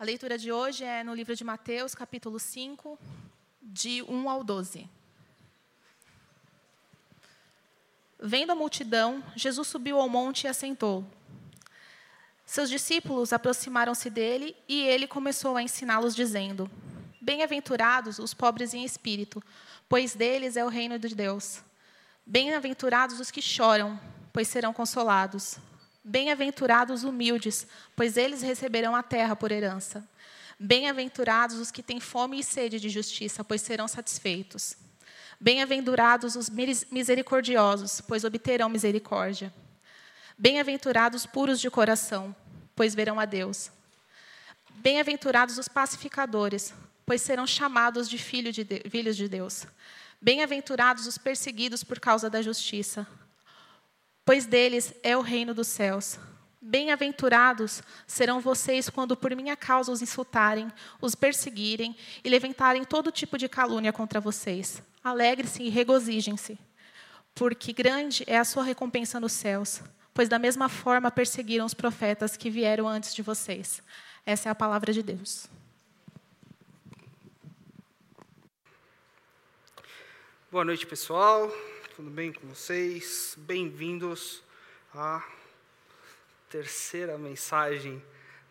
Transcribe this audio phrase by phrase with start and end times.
[0.00, 2.98] A leitura de hoje é no livro de Mateus, capítulo 5,
[3.60, 4.88] de 1 ao 12.
[8.18, 11.04] Vendo a multidão, Jesus subiu ao monte e assentou.
[12.46, 16.70] Seus discípulos aproximaram-se dele e ele começou a ensiná-los, dizendo:
[17.20, 19.42] Bem-aventurados os pobres em espírito,
[19.86, 21.62] pois deles é o reino de Deus.
[22.24, 24.00] Bem-aventurados os que choram,
[24.32, 25.58] pois serão consolados.
[26.02, 30.06] Bem-aventurados os humildes, pois eles receberão a terra por herança.
[30.58, 34.76] Bem-aventurados os que têm fome e sede de justiça, pois serão satisfeitos.
[35.38, 39.52] Bem-aventurados os misericordiosos, pois obterão misericórdia.
[40.36, 42.34] Bem-aventurados os puros de coração,
[42.74, 43.70] pois verão a Deus.
[44.76, 46.72] Bem-aventurados os pacificadores,
[47.04, 49.66] pois serão chamados de, filho de, de filhos de Deus.
[50.20, 53.06] Bem-aventurados os perseguidos por causa da justiça,
[54.30, 56.16] pois deles é o reino dos céus.
[56.60, 63.36] Bem-aventurados serão vocês quando por minha causa os insultarem, os perseguirem e levantarem todo tipo
[63.36, 64.80] de calúnia contra vocês.
[65.02, 66.56] Alegre-se e regozijem-se,
[67.34, 69.82] porque grande é a sua recompensa nos céus,
[70.14, 73.82] pois da mesma forma perseguiram os profetas que vieram antes de vocês.
[74.24, 75.48] Essa é a palavra de Deus.
[80.52, 81.50] Boa noite, pessoal.
[81.96, 83.34] Tudo bem com vocês?
[83.36, 84.44] Bem-vindos
[84.94, 85.26] à
[86.48, 88.00] terceira mensagem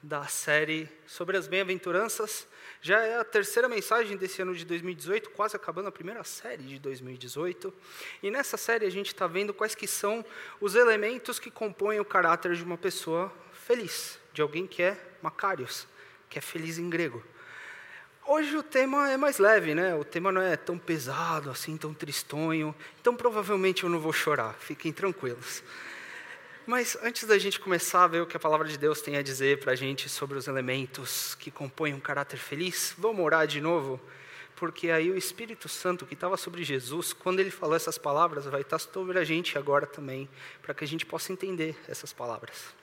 [0.03, 2.45] da série sobre as bem-aventuranças.
[2.81, 6.79] Já é a terceira mensagem desse ano de 2018, quase acabando a primeira série de
[6.79, 7.73] 2018.
[8.21, 10.23] E nessa série a gente está vendo quais que são
[10.59, 15.87] os elementos que compõem o caráter de uma pessoa feliz, de alguém que é Macarios,
[16.29, 17.23] que é feliz em grego.
[18.31, 19.95] Hoje o tema é mais leve, né?
[19.95, 22.75] O tema não é tão pesado assim, tão tristonho.
[23.01, 25.63] Então provavelmente eu não vou chorar, fiquem tranquilos.
[26.63, 29.23] Mas antes da gente começar a ver o que a palavra de Deus tem a
[29.23, 33.59] dizer para a gente sobre os elementos que compõem um caráter feliz, vamos orar de
[33.59, 33.99] novo,
[34.55, 38.61] porque aí o Espírito Santo que estava sobre Jesus, quando ele falou essas palavras, vai
[38.61, 40.29] estar sobre a gente agora também,
[40.61, 42.75] para que a gente possa entender essas palavras.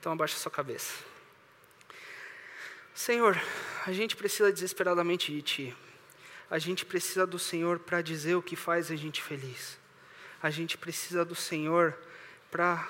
[0.00, 1.13] Então abaixa sua cabeça.
[2.94, 3.36] Senhor,
[3.84, 5.76] a gente precisa desesperadamente de Ti.
[6.48, 9.76] A gente precisa do Senhor para dizer o que faz a gente feliz.
[10.40, 11.98] A gente precisa do Senhor
[12.52, 12.88] para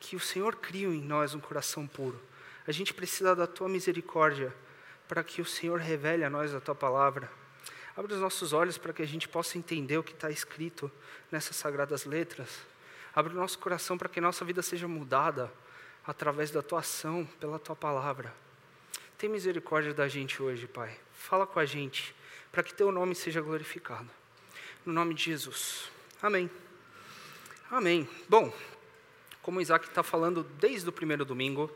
[0.00, 2.18] que o Senhor crie em nós um coração puro.
[2.66, 4.50] A gente precisa da tua misericórdia
[5.06, 7.30] para que o Senhor revele a nós a tua palavra.
[7.94, 10.90] Abre os nossos olhos para que a gente possa entender o que está escrito
[11.30, 12.48] nessas sagradas letras.
[13.14, 15.52] Abre o nosso coração para que nossa vida seja mudada
[16.06, 18.34] através da tua ação, pela tua palavra.
[19.16, 20.96] Tem misericórdia da gente hoje, Pai.
[21.12, 22.14] Fala com a gente
[22.50, 24.10] para que teu nome seja glorificado.
[24.84, 25.90] No nome de Jesus.
[26.20, 26.50] Amém.
[27.70, 28.08] Amém.
[28.28, 28.52] Bom,
[29.40, 31.70] como o Isaac está falando desde o primeiro domingo,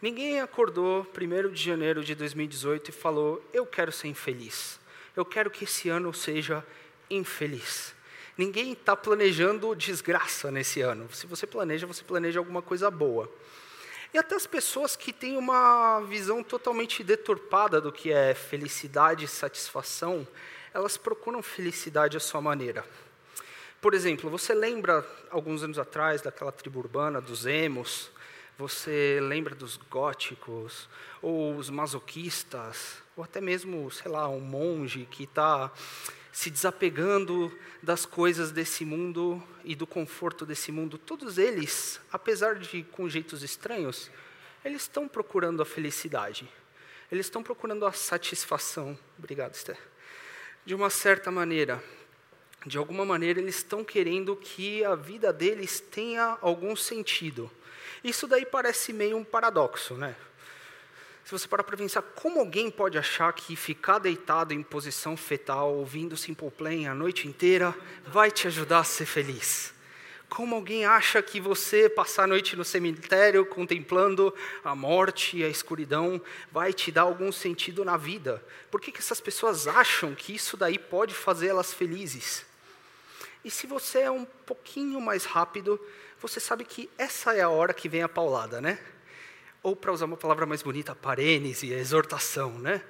[0.00, 4.78] ninguém acordou 1 de janeiro de 2018 e falou: Eu quero ser infeliz.
[5.16, 6.64] Eu quero que esse ano seja
[7.10, 7.94] infeliz.
[8.36, 11.08] Ninguém está planejando desgraça nesse ano.
[11.12, 13.30] Se você planeja, você planeja alguma coisa boa.
[14.14, 19.28] E até as pessoas que têm uma visão totalmente deturpada do que é felicidade e
[19.28, 20.24] satisfação,
[20.72, 22.86] elas procuram felicidade à sua maneira.
[23.80, 28.08] Por exemplo, você lembra, alguns anos atrás, daquela tribo urbana, dos emos?
[28.56, 30.88] Você lembra dos góticos?
[31.20, 33.02] Ou os masoquistas?
[33.16, 35.72] Ou até mesmo, sei lá, um monge que está
[36.34, 40.98] se desapegando das coisas desse mundo e do conforto desse mundo.
[40.98, 44.10] Todos eles, apesar de com jeitos estranhos,
[44.64, 46.50] eles estão procurando a felicidade.
[47.10, 48.98] Eles estão procurando a satisfação.
[49.16, 49.78] Obrigado, Esther.
[50.66, 51.80] De uma certa maneira,
[52.66, 57.48] de alguma maneira, eles estão querendo que a vida deles tenha algum sentido.
[58.02, 60.16] Isso daí parece meio um paradoxo, né?
[61.24, 65.74] Se você parar para pensar, como alguém pode achar que ficar deitado em posição fetal,
[65.74, 67.74] ouvindo Simple Plan a noite inteira,
[68.06, 69.72] vai te ajudar a ser feliz?
[70.28, 75.48] Como alguém acha que você passar a noite no cemitério contemplando a morte e a
[75.48, 76.20] escuridão
[76.52, 78.44] vai te dar algum sentido na vida?
[78.70, 82.44] Por que, que essas pessoas acham que isso daí pode fazer elas felizes?
[83.42, 85.80] E se você é um pouquinho mais rápido,
[86.20, 88.78] você sabe que essa é a hora que vem a paulada, né?
[89.64, 92.80] Ou para usar uma palavra mais bonita, parênese, exortação, né?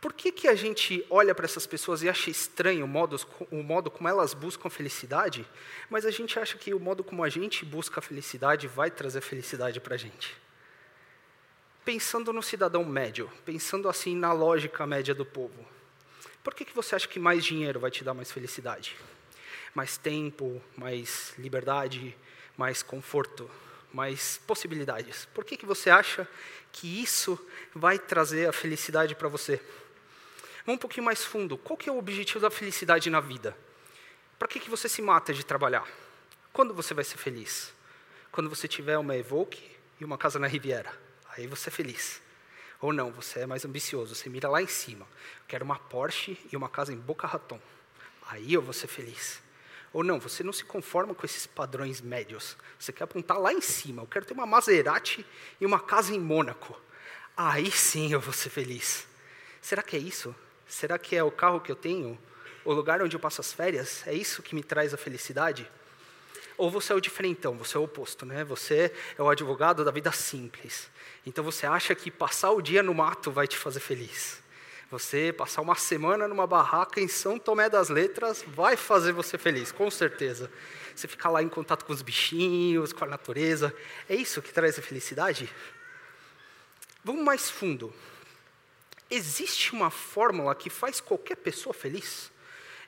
[0.00, 3.20] Por que, que a gente olha para essas pessoas e acha estranho o modo,
[3.50, 5.46] o modo como elas buscam felicidade,
[5.90, 9.20] mas a gente acha que o modo como a gente busca a felicidade vai trazer
[9.20, 10.34] felicidade para a gente?
[11.84, 15.66] Pensando no cidadão médio, pensando assim na lógica média do povo,
[16.42, 18.96] por que, que você acha que mais dinheiro vai te dar mais felicidade?
[19.74, 22.16] mais tempo, mais liberdade,
[22.56, 23.50] mais conforto.
[23.92, 25.26] Mais possibilidades.
[25.34, 26.28] Por que, que você acha
[26.72, 27.38] que isso
[27.74, 29.60] vai trazer a felicidade para você?
[30.64, 31.58] Vamos um pouquinho mais fundo.
[31.58, 33.56] Qual que é o objetivo da felicidade na vida?
[34.38, 35.86] Para que, que você se mata de trabalhar?
[36.52, 37.72] Quando você vai ser feliz?
[38.30, 39.70] Quando você tiver uma Evoque
[40.00, 40.92] e uma casa na Riviera.
[41.36, 42.22] Aí você é feliz.
[42.80, 45.06] Ou não, você é mais ambicioso, você mira lá em cima.
[45.46, 47.60] Quero uma Porsche e uma casa em Boca Raton.
[48.28, 49.42] Aí eu vou ser feliz.
[49.92, 52.56] Ou não, você não se conforma com esses padrões médios.
[52.78, 54.02] Você quer apontar lá em cima.
[54.02, 55.26] Eu quero ter uma Maserati
[55.60, 56.80] e uma casa em Mônaco.
[57.36, 59.06] Aí sim eu vou ser feliz.
[59.60, 60.34] Será que é isso?
[60.66, 62.18] Será que é o carro que eu tenho?
[62.64, 64.06] O lugar onde eu passo as férias?
[64.06, 65.68] É isso que me traz a felicidade?
[66.56, 68.44] Ou você é o diferentão, você é o oposto, né?
[68.44, 70.90] Você é o advogado da vida simples.
[71.24, 74.42] Então você acha que passar o dia no mato vai te fazer feliz.
[74.90, 79.70] Você passar uma semana numa barraca em São Tomé das Letras vai fazer você feliz,
[79.70, 80.50] com certeza.
[80.96, 83.72] Você ficar lá em contato com os bichinhos, com a natureza,
[84.08, 85.48] é isso que traz a felicidade?
[87.04, 87.94] Vamos mais fundo.
[89.08, 92.32] Existe uma fórmula que faz qualquer pessoa feliz?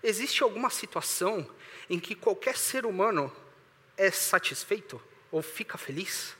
[0.03, 1.49] Existe alguma situação
[1.89, 3.33] em que qualquer ser humano
[3.97, 5.01] é satisfeito
[5.31, 6.35] ou fica feliz?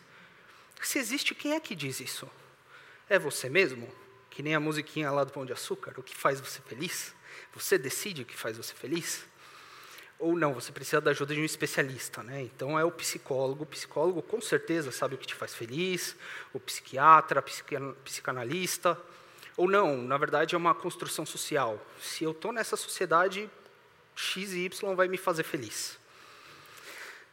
[0.83, 2.29] Se existe, quem é que diz isso?
[3.09, 4.02] É você mesmo?
[4.33, 7.15] Que nem a musiquinha lá do Pão de Açúcar, o que faz você feliz?
[7.55, 9.25] Você decide o que faz você feliz?
[10.19, 12.41] Ou não, você precisa da ajuda de um especialista, né?
[12.43, 13.65] Então é o psicólogo.
[13.65, 16.17] O psicólogo com certeza sabe o que te faz feliz,
[16.53, 17.43] o psiquiatra,
[18.05, 18.99] psicanalista.
[19.55, 21.85] Ou não, na verdade é uma construção social.
[22.01, 23.51] Se eu estou nessa sociedade,
[24.17, 25.99] X e Y vai me fazer feliz.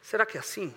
[0.02, 0.74] Será que é assim?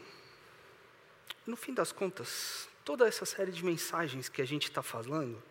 [1.46, 5.42] No fim das contas, toda essa série de mensagens que a gente está falando,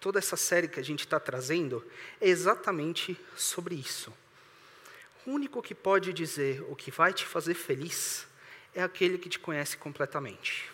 [0.00, 1.84] toda essa série que a gente está trazendo
[2.20, 4.12] é exatamente sobre isso.
[5.26, 8.26] O único que pode dizer o que vai te fazer feliz
[8.74, 10.70] é aquele que te conhece completamente.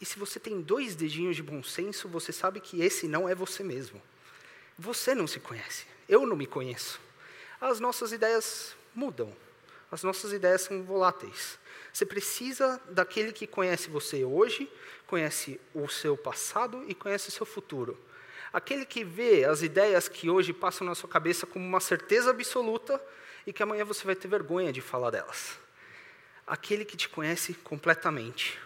[0.00, 3.34] E se você tem dois dedinhos de bom senso, você sabe que esse não é
[3.34, 4.02] você mesmo.
[4.78, 7.00] Você não se conhece, eu não me conheço.
[7.58, 9.34] As nossas ideias mudam,
[9.90, 11.58] as nossas ideias são voláteis.
[11.92, 14.70] Você precisa daquele que conhece você hoje,
[15.06, 17.98] conhece o seu passado e conhece o seu futuro.
[18.56, 22.98] Aquele que vê as ideias que hoje passam na sua cabeça como uma certeza absoluta
[23.46, 25.58] e que amanhã você vai ter vergonha de falar delas.
[26.46, 28.58] Aquele que te conhece completamente.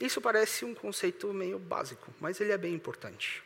[0.00, 3.40] Isso parece um conceito meio básico, mas ele é bem importante.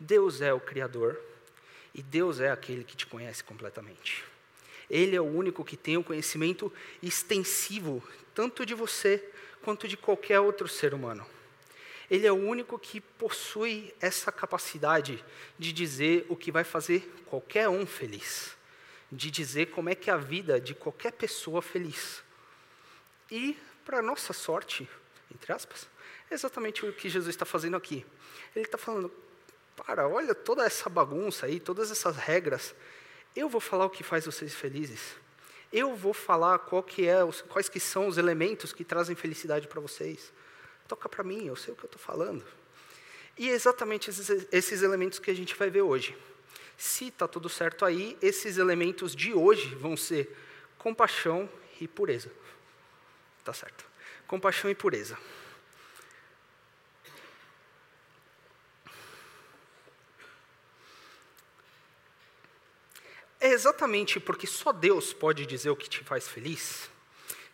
[0.00, 1.16] Deus é o Criador
[1.94, 4.24] e Deus é aquele que te conhece completamente.
[4.90, 8.02] Ele é o único que tem o um conhecimento extensivo,
[8.34, 9.24] tanto de você
[9.62, 11.24] quanto de qualquer outro ser humano.
[12.10, 15.24] Ele é o único que possui essa capacidade
[15.58, 18.56] de dizer o que vai fazer qualquer um feliz,
[19.10, 22.22] de dizer como é que é a vida de qualquer pessoa feliz.
[23.30, 24.88] E, para nossa sorte,
[25.34, 25.88] entre aspas,
[26.30, 28.06] é exatamente o que Jesus está fazendo aqui.
[28.54, 29.12] Ele está falando,
[29.74, 32.74] para, olha toda essa bagunça aí, todas essas regras,
[33.34, 35.16] eu vou falar o que faz vocês felizes.
[35.72, 37.18] Eu vou falar qual que é,
[37.48, 40.32] quais que são os elementos que trazem felicidade para vocês
[40.86, 42.44] toca para mim, eu sei o que eu estou falando.
[43.36, 46.16] E é exatamente esses, esses elementos que a gente vai ver hoje.
[46.76, 50.34] Se está tudo certo aí, esses elementos de hoje vão ser
[50.78, 51.48] compaixão
[51.80, 52.30] e pureza.
[53.44, 53.84] Tá certo.
[54.26, 55.18] Compaixão e pureza.
[63.38, 66.90] É exatamente porque só Deus pode dizer o que te faz feliz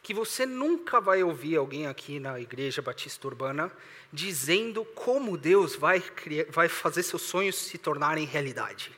[0.02, 3.71] que você nunca vai ouvir alguém aqui na Igreja Batista Urbana
[4.12, 8.90] dizendo como Deus vai, criar, vai fazer seus sonhos se tornarem realidade.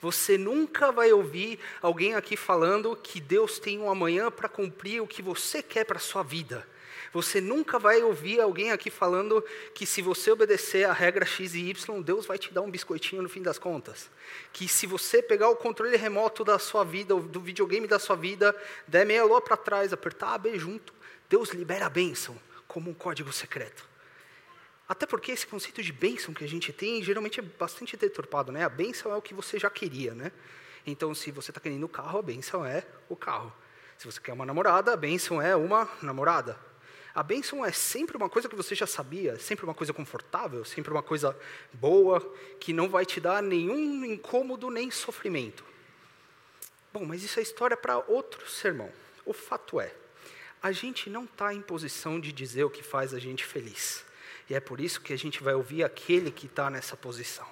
[0.00, 5.06] Você nunca vai ouvir alguém aqui falando que Deus tem um amanhã para cumprir o
[5.06, 6.66] que você quer para a sua vida.
[7.12, 11.68] Você nunca vai ouvir alguém aqui falando que se você obedecer a regra X e
[11.68, 14.08] Y, Deus vai te dar um biscoitinho no fim das contas.
[14.52, 18.54] Que se você pegar o controle remoto da sua vida, do videogame da sua vida,
[18.86, 20.94] der meia lua para trás, apertar A, B junto,
[21.28, 22.38] Deus libera a bênção
[22.68, 23.88] como um código secreto.
[24.88, 28.64] Até porque esse conceito de bênção que a gente tem geralmente é bastante deturpado, né?
[28.64, 30.30] A bênção é o que você já queria, né?
[30.86, 33.52] Então, se você está querendo o carro, a bênção é o carro.
[33.98, 36.69] Se você quer uma namorada, a bênção é uma namorada.
[37.14, 40.92] A bênção é sempre uma coisa que você já sabia, sempre uma coisa confortável, sempre
[40.92, 41.36] uma coisa
[41.72, 42.20] boa,
[42.60, 45.64] que não vai te dar nenhum incômodo nem sofrimento.
[46.92, 48.90] Bom, mas isso é história para outro sermão.
[49.24, 49.92] O fato é,
[50.62, 54.04] a gente não está em posição de dizer o que faz a gente feliz.
[54.48, 57.46] E é por isso que a gente vai ouvir aquele que está nessa posição.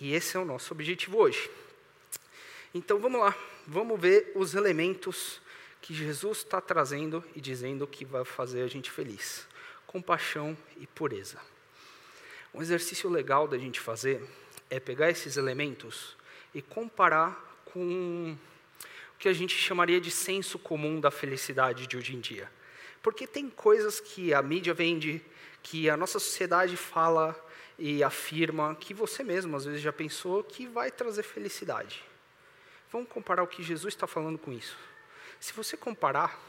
[0.00, 1.50] E esse é o nosso objetivo hoje.
[2.74, 3.36] Então vamos lá,
[3.66, 5.40] vamos ver os elementos
[5.82, 9.46] que Jesus está trazendo e dizendo que vai fazer a gente feliz.
[9.84, 11.38] compaixão e pureza.
[12.54, 14.24] Um exercício legal da gente fazer
[14.70, 16.16] é pegar esses elementos
[16.54, 18.34] e comparar com
[19.14, 22.50] o que a gente chamaria de senso comum da felicidade de hoje em dia.
[23.02, 25.20] Porque tem coisas que a mídia vende,
[25.62, 27.36] que a nossa sociedade fala
[27.78, 32.02] e afirma, que você mesmo às vezes já pensou que vai trazer felicidade.
[32.90, 34.91] Vamos comparar o que Jesus está falando com isso.
[35.42, 36.40] Se você comparar,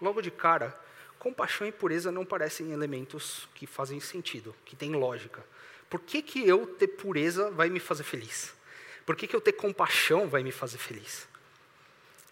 [0.00, 0.72] logo de cara,
[1.18, 5.44] compaixão e pureza não parecem elementos que fazem sentido, que têm lógica.
[5.90, 8.54] Por que, que eu ter pureza vai me fazer feliz?
[9.04, 11.26] Por que, que eu ter compaixão vai me fazer feliz?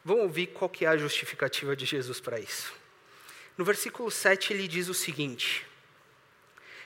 [0.05, 2.73] Vamos ouvir qual que é a justificativa de Jesus para isso.
[3.57, 5.67] No versículo 7 ele diz o seguinte: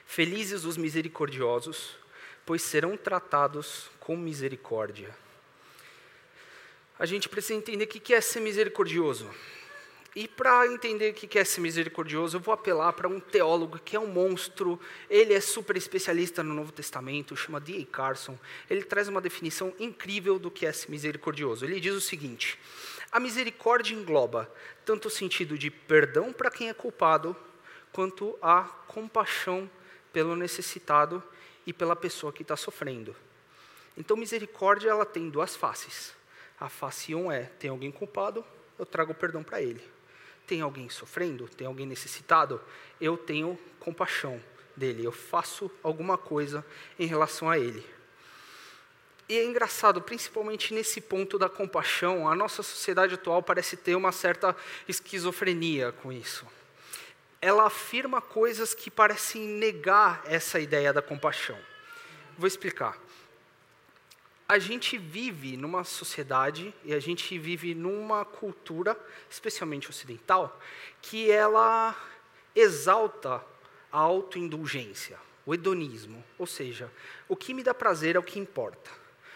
[0.07, 1.97] Felizes os misericordiosos,
[2.47, 5.14] pois serão tratados com misericórdia.
[7.02, 9.28] A gente precisa entender o que é ser misericordioso.
[10.14, 13.97] E para entender o que é ser misericordioso, eu vou apelar para um teólogo que
[13.97, 14.78] é um monstro,
[15.11, 17.85] ele é super especialista no Novo Testamento, chama D.A.
[17.87, 18.38] Carson.
[18.71, 21.64] Ele traz uma definição incrível do que é ser misericordioso.
[21.64, 22.56] Ele diz o seguinte:
[23.11, 24.49] a misericórdia engloba
[24.85, 27.35] tanto o sentido de perdão para quem é culpado,
[27.90, 29.68] quanto a compaixão
[30.12, 31.21] pelo necessitado
[31.66, 33.16] e pela pessoa que está sofrendo.
[33.99, 36.22] Então, misericórdia ela tem duas faces.
[36.62, 38.45] A face 1 um é: tem alguém culpado,
[38.78, 39.83] eu trago perdão para ele
[40.47, 42.61] tem alguém sofrendo, tem alguém necessitado,
[43.00, 44.38] eu tenho compaixão
[44.76, 46.64] dele, eu faço alguma coisa
[46.99, 47.83] em relação a ele.
[49.28, 54.12] E é engraçado, principalmente nesse ponto da compaixão, a nossa sociedade atual parece ter uma
[54.12, 54.54] certa
[54.87, 56.47] esquizofrenia com isso.
[57.40, 61.59] Ela afirma coisas que parecem negar essa ideia da compaixão.
[62.37, 62.99] Vou explicar
[64.52, 68.94] a gente vive numa sociedade e a gente vive numa cultura,
[69.30, 70.61] especialmente ocidental,
[71.00, 71.97] que ela
[72.54, 73.42] exalta
[73.90, 76.92] a autoindulgência, o hedonismo, ou seja,
[77.30, 78.90] o que me dá prazer é o que importa.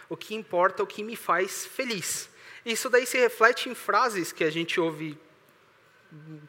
[0.06, 2.28] O que importa é o que me faz feliz.
[2.62, 5.18] Isso daí se reflete em frases que a gente ouve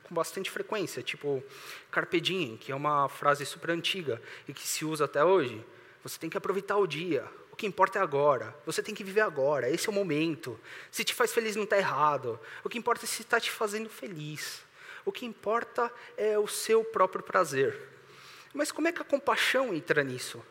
[0.03, 1.41] com bastante frequência, tipo
[1.89, 5.63] carpe diem, que é uma frase super antiga e que se usa até hoje.
[6.07, 8.55] Você tem que aproveitar o dia, o que importa é agora.
[8.65, 9.69] Você tem que viver agora.
[9.69, 10.59] Esse é o momento.
[10.89, 12.39] Se te faz feliz, não está errado.
[12.63, 14.61] O que importa é se está te fazendo feliz.
[15.03, 17.77] O que importa é o seu próprio prazer.
[18.53, 20.43] Mas como é que a compaixão entra nisso?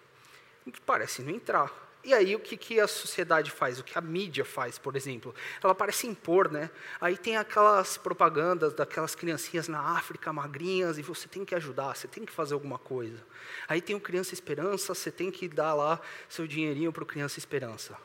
[0.85, 1.86] Parece não entrar.
[2.07, 5.35] E aí o que, que a sociedade faz, o que a mídia faz, por exemplo?
[5.61, 6.71] Ela parece impor, né?
[7.01, 12.07] Aí tem aquelas propagandas daquelas criancinhas na África, magrinhas, e você tem que ajudar, você
[12.07, 13.19] tem que fazer alguma coisa.
[13.67, 17.41] Aí tem o Criança Esperança, você tem que dar lá seu dinheirinho para o Criança
[17.41, 17.99] Esperança.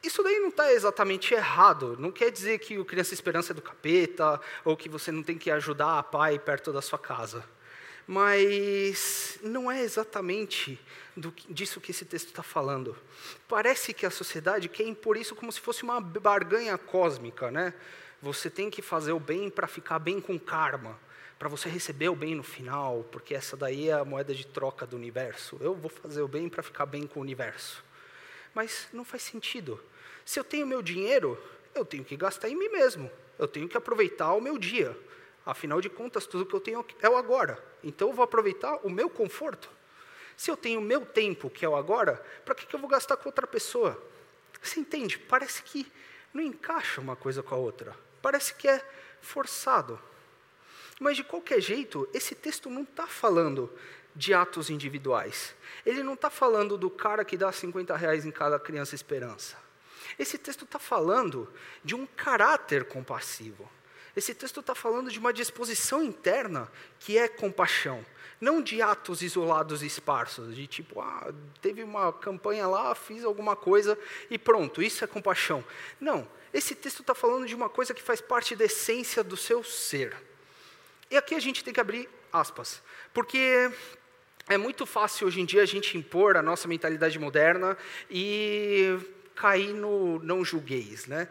[0.00, 1.96] Isso daí não está exatamente errado.
[1.98, 5.36] Não quer dizer que o Criança Esperança é do capeta, ou que você não tem
[5.36, 7.44] que ajudar a pai perto da sua casa.
[8.10, 10.80] Mas não é exatamente
[11.14, 12.96] do, disso que esse texto está falando.
[13.46, 17.74] Parece que a sociedade quer impor isso como se fosse uma barganha cósmica, né?
[18.22, 20.98] Você tem que fazer o bem para ficar bem com karma,
[21.38, 24.86] para você receber o bem no final, porque essa daí é a moeda de troca
[24.86, 25.58] do universo.
[25.60, 27.84] Eu vou fazer o bem para ficar bem com o universo.
[28.54, 29.78] Mas não faz sentido.
[30.24, 31.38] Se eu tenho meu dinheiro,
[31.74, 33.10] eu tenho que gastar em mim mesmo.
[33.38, 34.98] Eu tenho que aproveitar o meu dia.
[35.44, 37.67] Afinal de contas, tudo que eu tenho é o agora.
[37.82, 39.70] Então eu vou aproveitar o meu conforto.
[40.36, 42.88] Se eu tenho o meu tempo, que é o agora, para que, que eu vou
[42.88, 44.00] gastar com outra pessoa?
[44.62, 45.18] Você entende?
[45.18, 45.90] Parece que
[46.32, 47.96] não encaixa uma coisa com a outra.
[48.22, 48.84] Parece que é
[49.20, 50.00] forçado.
[51.00, 53.72] Mas, de qualquer jeito, esse texto não está falando
[54.14, 55.54] de atos individuais.
[55.86, 59.56] Ele não está falando do cara que dá 50 reais em cada criança esperança.
[60.18, 61.52] Esse texto está falando
[61.84, 63.70] de um caráter compassivo.
[64.16, 68.04] Esse texto está falando de uma disposição interna que é compaixão,
[68.40, 73.56] não de atos isolados e esparsos, de tipo, ah, teve uma campanha lá, fiz alguma
[73.56, 73.98] coisa
[74.30, 75.64] e pronto, isso é compaixão.
[76.00, 79.62] Não, esse texto está falando de uma coisa que faz parte da essência do seu
[79.62, 80.16] ser.
[81.10, 83.70] E aqui a gente tem que abrir aspas, porque
[84.48, 87.76] é muito fácil hoje em dia a gente impor a nossa mentalidade moderna
[88.10, 88.98] e
[89.34, 91.28] cair no não julgueis, né?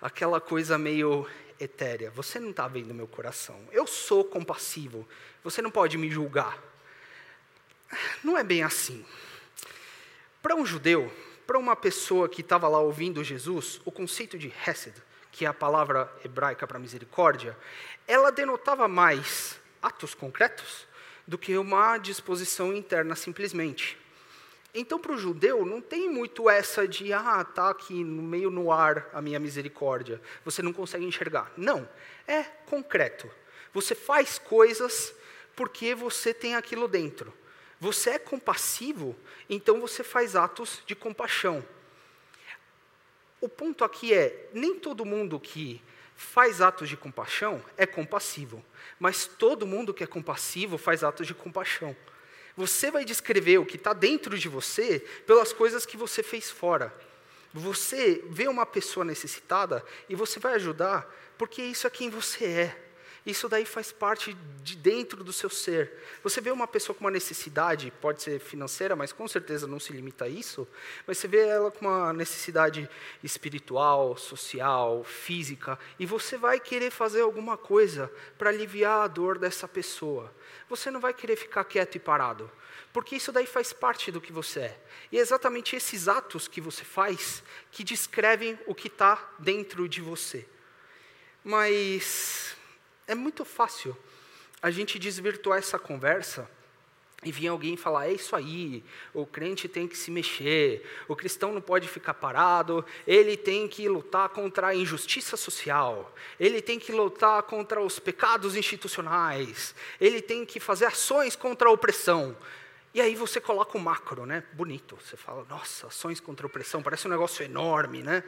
[0.00, 1.26] Aquela coisa meio
[1.60, 2.10] etérea.
[2.10, 3.68] Você não está vendo meu coração.
[3.72, 5.06] Eu sou compassivo.
[5.42, 6.58] Você não pode me julgar.
[8.22, 9.04] Não é bem assim.
[10.42, 11.12] Para um judeu,
[11.46, 14.94] para uma pessoa que estava lá ouvindo Jesus, o conceito de Hesed,
[15.32, 17.56] que é a palavra hebraica para misericórdia,
[18.06, 20.86] ela denotava mais atos concretos
[21.26, 23.98] do que uma disposição interna simplesmente.
[24.74, 28.70] Então, para o judeu, não tem muito essa de, ah, está aqui no meio no
[28.70, 31.50] ar a minha misericórdia, você não consegue enxergar.
[31.56, 31.88] Não,
[32.26, 33.30] é concreto.
[33.72, 35.14] Você faz coisas
[35.56, 37.32] porque você tem aquilo dentro.
[37.80, 39.16] Você é compassivo,
[39.48, 41.64] então você faz atos de compaixão.
[43.40, 45.80] O ponto aqui é: nem todo mundo que
[46.16, 48.64] faz atos de compaixão é compassivo,
[48.98, 51.96] mas todo mundo que é compassivo faz atos de compaixão.
[52.58, 56.92] Você vai descrever o que está dentro de você pelas coisas que você fez fora.
[57.54, 62.87] Você vê uma pessoa necessitada e você vai ajudar, porque isso é quem você é.
[63.28, 65.92] Isso daí faz parte de dentro do seu ser.
[66.22, 69.92] Você vê uma pessoa com uma necessidade, pode ser financeira, mas com certeza não se
[69.92, 70.66] limita a isso,
[71.06, 72.88] mas você vê ela com uma necessidade
[73.22, 79.68] espiritual, social, física, e você vai querer fazer alguma coisa para aliviar a dor dessa
[79.68, 80.34] pessoa.
[80.66, 82.50] Você não vai querer ficar quieto e parado,
[82.94, 84.80] porque isso daí faz parte do que você é.
[85.12, 90.00] E é exatamente esses atos que você faz que descrevem o que está dentro de
[90.00, 90.48] você.
[91.44, 92.56] Mas
[93.08, 93.96] é muito fácil
[94.62, 96.48] a gente desvirtuar essa conversa
[97.24, 101.52] e vir alguém falar: é isso aí, o crente tem que se mexer, o cristão
[101.52, 106.92] não pode ficar parado, ele tem que lutar contra a injustiça social, ele tem que
[106.92, 112.36] lutar contra os pecados institucionais, ele tem que fazer ações contra a opressão.
[112.94, 114.42] E aí você coloca o macro, né?
[114.54, 114.98] Bonito.
[115.04, 118.24] Você fala, nossa, ações contra a opressão, parece um negócio enorme, né?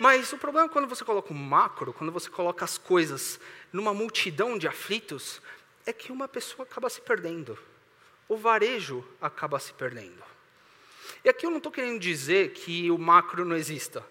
[0.00, 3.38] Mas o problema é quando você coloca o macro, quando você coloca as coisas
[3.72, 5.40] numa multidão de aflitos,
[5.86, 7.56] é que uma pessoa acaba se perdendo.
[8.28, 10.22] O varejo acaba se perdendo.
[11.24, 14.04] E aqui eu não estou querendo dizer que o macro não exista.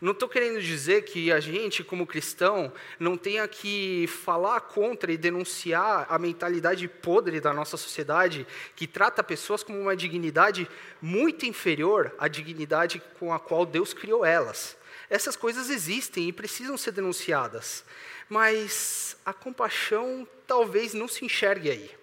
[0.00, 5.16] Não estou querendo dizer que a gente, como cristão, não tenha que falar contra e
[5.18, 10.66] denunciar a mentalidade podre da nossa sociedade, que trata pessoas com uma dignidade
[11.02, 14.79] muito inferior à dignidade com a qual Deus criou elas.
[15.10, 17.84] Essas coisas existem e precisam ser denunciadas,
[18.28, 22.00] mas a compaixão talvez não se enxergue aí.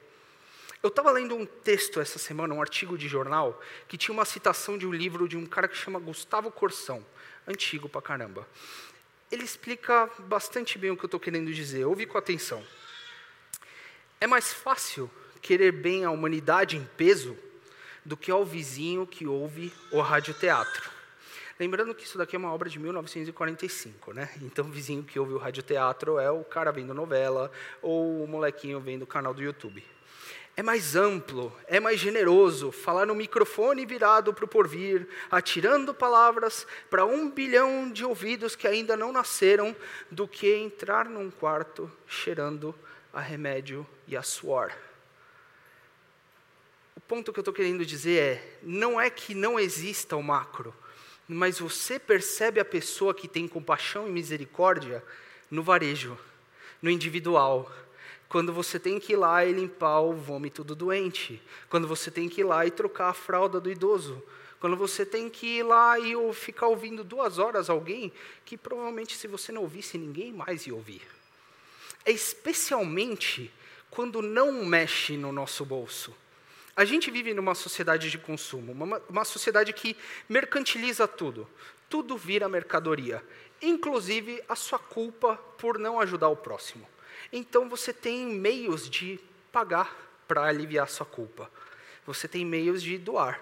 [0.83, 4.77] Eu estava lendo um texto essa semana, um artigo de jornal, que tinha uma citação
[4.77, 7.03] de um livro de um cara que chama Gustavo Corsão,
[7.47, 8.45] antigo pra caramba.
[9.31, 12.61] Ele explica bastante bem o que eu estou querendo dizer, ouve com atenção.
[14.19, 15.09] É mais fácil
[15.41, 17.37] querer bem à humanidade em peso
[18.03, 20.96] do que ao vizinho que ouve o radioteatro.
[21.59, 24.29] Lembrando que isso daqui é uma obra de 1945, né?
[24.43, 28.79] Então, o vizinho que ouve o radioteatro é o cara vendo novela ou o molequinho
[28.79, 29.83] vendo o canal do YouTube.
[30.55, 36.65] É mais amplo, é mais generoso falar no microfone virado para o porvir, atirando palavras
[36.89, 39.75] para um bilhão de ouvidos que ainda não nasceram,
[40.11, 42.73] do que entrar num quarto cheirando
[43.13, 44.71] a remédio e a suor.
[46.95, 50.73] O ponto que eu estou querendo dizer é: não é que não exista o macro,
[51.27, 55.03] mas você percebe a pessoa que tem compaixão e misericórdia
[55.51, 56.17] no varejo,
[56.81, 57.69] no individual.
[58.29, 61.41] Quando você tem que ir lá e limpar o vômito do doente.
[61.69, 64.21] Quando você tem que ir lá e trocar a fralda do idoso.
[64.59, 68.11] Quando você tem que ir lá e ficar ouvindo duas horas alguém
[68.43, 71.01] que provavelmente, se você não ouvisse, ninguém mais ia ouvir.
[72.05, 73.51] É especialmente
[73.91, 76.15] quando não mexe no nosso bolso
[76.77, 79.97] a gente vive numa sociedade de consumo, uma, uma sociedade que
[80.29, 81.49] mercantiliza tudo.
[81.89, 83.23] Tudo vira mercadoria,
[83.59, 86.87] inclusive a sua culpa por não ajudar o próximo.
[87.33, 89.19] Então você tem meios de
[89.51, 89.91] pagar
[90.27, 91.49] para aliviar a sua culpa.
[92.05, 93.41] Você tem meios de doar.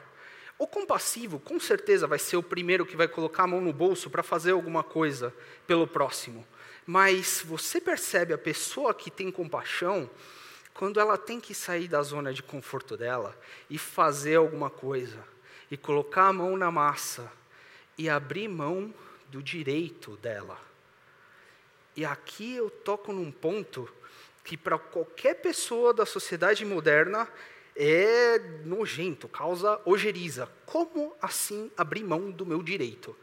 [0.57, 4.09] O compassivo, com certeza, vai ser o primeiro que vai colocar a mão no bolso
[4.09, 5.33] para fazer alguma coisa
[5.67, 6.47] pelo próximo.
[6.85, 10.09] Mas você percebe a pessoa que tem compaixão,
[10.75, 13.35] quando ela tem que sair da zona de conforto dela
[13.69, 15.17] e fazer alguma coisa,
[15.71, 17.31] e colocar a mão na massa,
[17.97, 18.93] e abrir mão
[19.29, 20.59] do direito dela.
[21.95, 23.89] E aqui eu toco num ponto
[24.43, 27.25] que, para qualquer pessoa da sociedade moderna,
[27.73, 30.49] é nojento, causa ojeriza.
[30.65, 33.15] Como assim abrir mão do meu direito?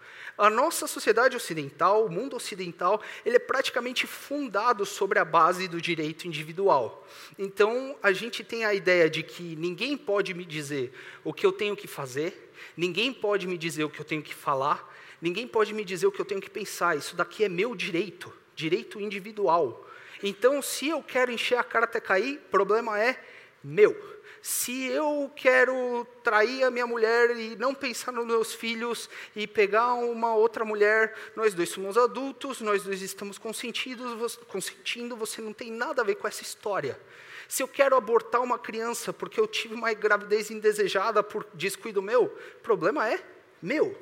[0.43, 5.81] A nossa sociedade ocidental, o mundo ocidental, ele é praticamente fundado sobre a base do
[5.81, 7.07] direito individual.
[7.39, 11.53] Então, a gente tem a ideia de que ninguém pode me dizer o que eu
[11.53, 15.73] tenho que fazer, ninguém pode me dizer o que eu tenho que falar, ninguém pode
[15.73, 16.99] me dizer o que eu tenho que pensar.
[16.99, 19.89] Isso daqui é meu direito, direito individual.
[20.25, 23.17] Então, se eu quero encher a cara até cair, problema é
[23.63, 24.12] meu
[24.43, 29.95] se eu quero trair a minha mulher e não pensar nos meus filhos e pegar
[29.95, 35.71] uma outra mulher, nós dois somos adultos, nós dois estamos consentidos, consentindo, você não tem
[35.71, 37.01] nada a ver com essa história.
[37.47, 42.29] Se eu quero abortar uma criança porque eu tive uma gravidez indesejada por descuido meu,
[42.65, 43.23] problema é
[43.63, 43.97] meu.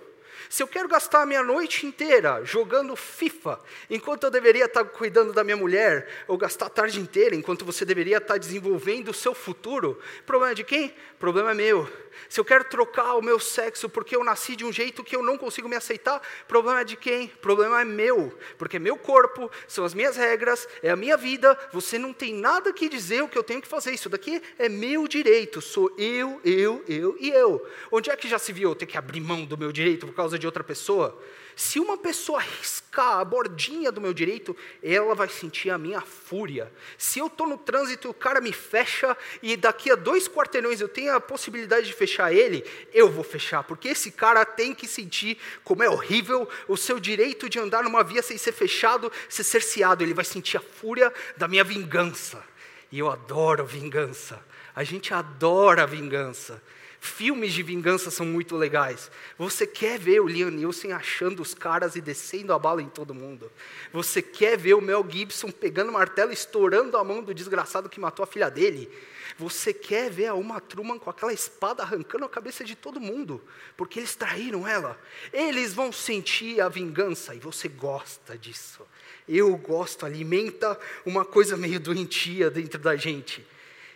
[0.48, 5.33] Se eu quero gastar a minha noite inteira jogando FIFA, enquanto eu deveria estar cuidando
[5.33, 9.35] da minha mulher, ou gastar a tarde inteira enquanto você deveria estar desenvolvendo o seu
[9.35, 10.94] futuro, problema de quem?
[11.18, 11.88] Problema meu.
[12.29, 15.22] Se eu quero trocar o meu sexo porque eu nasci de um jeito que eu
[15.22, 17.29] não consigo me aceitar, problema de quem?
[17.29, 21.59] Problema é meu, porque é meu corpo, são as minhas regras, é a minha vida,
[21.72, 23.92] você não tem nada que dizer o que eu tenho que fazer.
[23.92, 27.66] Isso daqui é meu direito, sou eu, eu, eu e eu.
[27.90, 30.14] Onde é que já se viu eu ter que abrir mão do meu direito por
[30.14, 31.20] causa de outra pessoa?
[31.56, 36.72] Se uma pessoa riscar a bordinha do meu direito, ela vai sentir a minha fúria.
[36.96, 40.80] Se eu estou no trânsito e o cara me fecha, e daqui a dois quarteirões
[40.80, 42.64] eu tenho a possibilidade de fechar ele,
[42.94, 47.48] eu vou fechar, porque esse cara tem que sentir como é horrível o seu direito
[47.48, 50.02] de andar numa via sem ser fechado, ser cerceado.
[50.02, 52.42] Ele vai sentir a fúria da minha vingança.
[52.90, 54.42] E eu adoro vingança.
[54.74, 56.62] A gente adora vingança.
[57.02, 59.10] Filmes de vingança são muito legais.
[59.38, 63.14] Você quer ver o Liam Neeson achando os caras e descendo a bala em todo
[63.14, 63.50] mundo.
[63.90, 67.88] Você quer ver o Mel Gibson pegando o martelo e estourando a mão do desgraçado
[67.88, 68.90] que matou a filha dele.
[69.38, 73.42] Você quer ver a Uma Truman com aquela espada arrancando a cabeça de todo mundo,
[73.78, 75.00] porque eles traíram ela.
[75.32, 78.86] Eles vão sentir a vingança e você gosta disso.
[79.26, 83.46] Eu gosto, alimenta uma coisa meio doentia dentro da gente.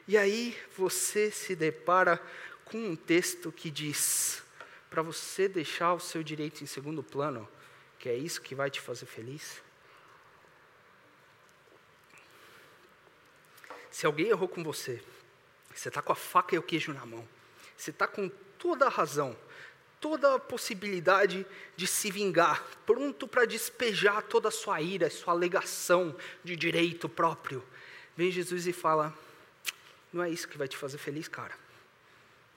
[0.06, 2.20] E aí você se depara
[2.74, 4.42] com um texto que diz:
[4.90, 7.48] para você deixar o seu direito em segundo plano,
[8.00, 9.62] que é isso que vai te fazer feliz?
[13.92, 15.00] Se alguém errou com você,
[15.72, 17.28] você está com a faca e o queijo na mão,
[17.76, 19.36] você está com toda a razão,
[20.00, 26.16] toda a possibilidade de se vingar, pronto para despejar toda a sua ira, sua alegação
[26.42, 27.64] de direito próprio.
[28.16, 29.16] Vem Jesus e fala:
[30.12, 31.62] Não é isso que vai te fazer feliz, cara.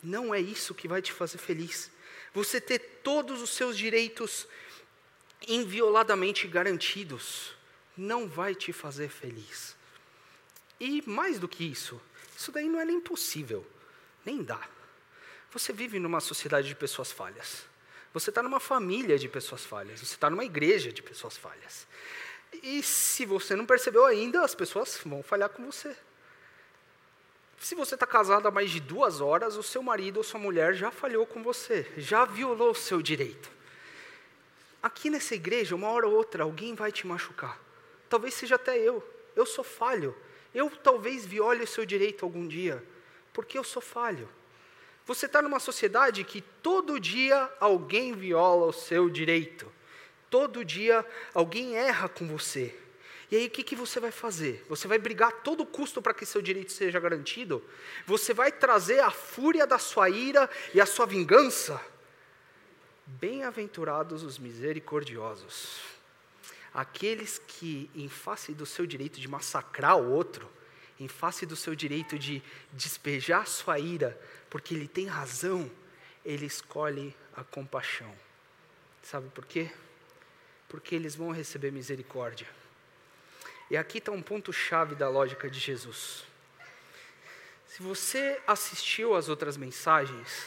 [0.02, 1.92] Não é isso que vai te fazer feliz.
[2.34, 4.48] Você ter todos os seus direitos
[5.48, 7.56] invioladamente garantidos
[7.96, 9.76] não vai te fazer feliz.
[10.80, 12.00] E mais do que isso,
[12.38, 13.66] isso daí não é nem possível,
[14.24, 14.70] nem dá.
[15.52, 17.66] Você vive numa sociedade de pessoas falhas.
[18.14, 20.00] Você está numa família de pessoas falhas.
[20.00, 21.88] Você está numa igreja de pessoas falhas.
[22.64, 25.96] E se você não percebeu ainda, as pessoas vão falhar com você.
[27.60, 30.74] Se você está casado há mais de duas horas, o seu marido ou sua mulher
[30.74, 33.50] já falhou com você, já violou o seu direito.
[34.82, 37.60] Aqui nessa igreja, uma hora ou outra, alguém vai te machucar.
[38.08, 39.04] Talvez seja até eu.
[39.36, 40.16] Eu sou falho.
[40.54, 42.84] Eu talvez viole o seu direito algum dia,
[43.34, 44.30] porque eu sou falho.
[45.06, 49.72] Você está numa sociedade que todo dia alguém viola o seu direito.
[50.30, 52.76] Todo dia alguém erra com você.
[53.30, 54.66] E aí o que, que você vai fazer?
[54.70, 57.64] Você vai brigar a todo custo para que seu direito seja garantido?
[58.06, 61.80] Você vai trazer a fúria da sua ira e a sua vingança?
[63.06, 65.80] Bem-aventurados os misericordiosos,
[66.74, 70.50] aqueles que, em face do seu direito de massacrar o outro,
[71.00, 72.42] em face do seu direito de
[72.74, 75.70] despejar sua ira, porque ele tem razão,
[76.24, 78.14] ele escolhe a compaixão.
[79.04, 79.72] Sabe por quê?
[80.68, 82.57] Porque eles vão receber misericórdia.
[83.70, 86.24] E aqui está um ponto-chave da lógica de Jesus.
[87.66, 90.46] Se você assistiu às outras mensagens,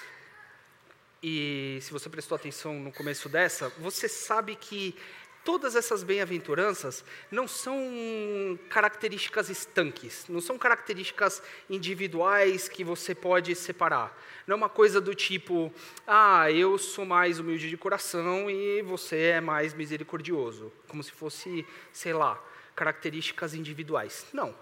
[1.22, 4.96] e se você prestou atenção no começo dessa, você sabe que
[5.44, 14.18] todas essas bem-aventuranças não são características estanques, não são características individuais que você pode separar.
[14.46, 15.70] Não é uma coisa do tipo,
[16.06, 21.66] ah, eu sou mais humilde de coração e você é mais misericordioso, como se fosse,
[21.92, 22.42] sei lá,
[22.80, 24.26] características individuais.
[24.32, 24.54] Não.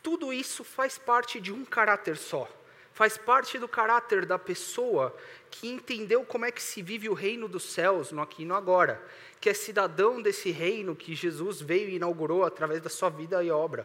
[0.00, 2.48] Tudo isso faz parte de um caráter só.
[2.92, 5.12] Faz parte do caráter da pessoa
[5.50, 8.54] que entendeu como é que se vive o reino dos céus no aqui e no
[8.54, 9.04] agora,
[9.40, 13.50] que é cidadão desse reino que Jesus veio e inaugurou através da sua vida e
[13.50, 13.84] obra.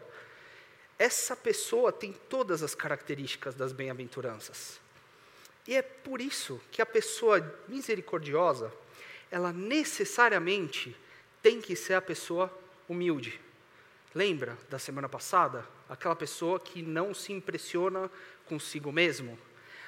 [0.96, 4.80] Essa pessoa tem todas as características das bem-aventuranças.
[5.66, 8.72] E é por isso que a pessoa misericordiosa,
[9.28, 10.96] ela necessariamente
[11.42, 12.48] tem que ser a pessoa
[12.88, 13.40] humilde.
[14.14, 15.66] Lembra da semana passada?
[15.88, 18.10] Aquela pessoa que não se impressiona
[18.44, 19.38] consigo mesmo.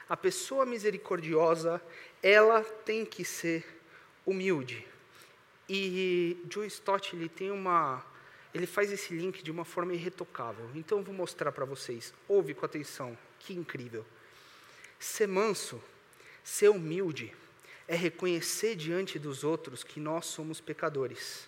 [0.08, 1.80] A pessoa misericordiosa,
[2.22, 3.64] ela tem que ser
[4.24, 4.86] humilde.
[5.68, 8.04] E Joe Stott ele tem uma,
[8.54, 10.70] ele faz esse link de uma forma irretocável.
[10.74, 12.14] Então eu vou mostrar para vocês.
[12.26, 14.06] Ouve com atenção, que incrível.
[14.98, 15.82] Ser manso,
[16.42, 17.34] ser humilde,
[17.86, 21.46] é reconhecer diante dos outros que nós somos pecadores.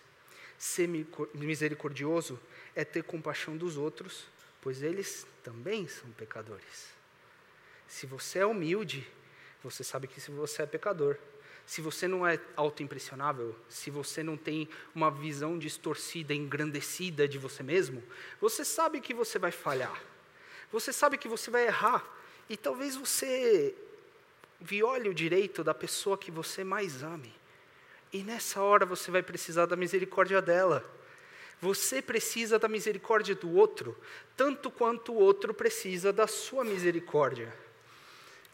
[0.58, 0.88] Ser
[1.34, 2.38] misericordioso
[2.74, 4.24] é ter compaixão dos outros,
[4.60, 6.88] pois eles também são pecadores.
[7.86, 9.06] Se você é humilde,
[9.62, 11.16] você sabe que se você é pecador,
[11.66, 17.62] se você não é autoimpressionável, se você não tem uma visão distorcida, engrandecida de você
[17.62, 18.02] mesmo,
[18.40, 20.00] você sabe que você vai falhar.
[20.70, 22.04] Você sabe que você vai errar.
[22.48, 23.74] E talvez você
[24.60, 27.34] viole o direito da pessoa que você mais ame.
[28.16, 30.82] E nessa hora você vai precisar da misericórdia dela.
[31.60, 33.94] Você precisa da misericórdia do outro,
[34.34, 37.52] tanto quanto o outro precisa da sua misericórdia.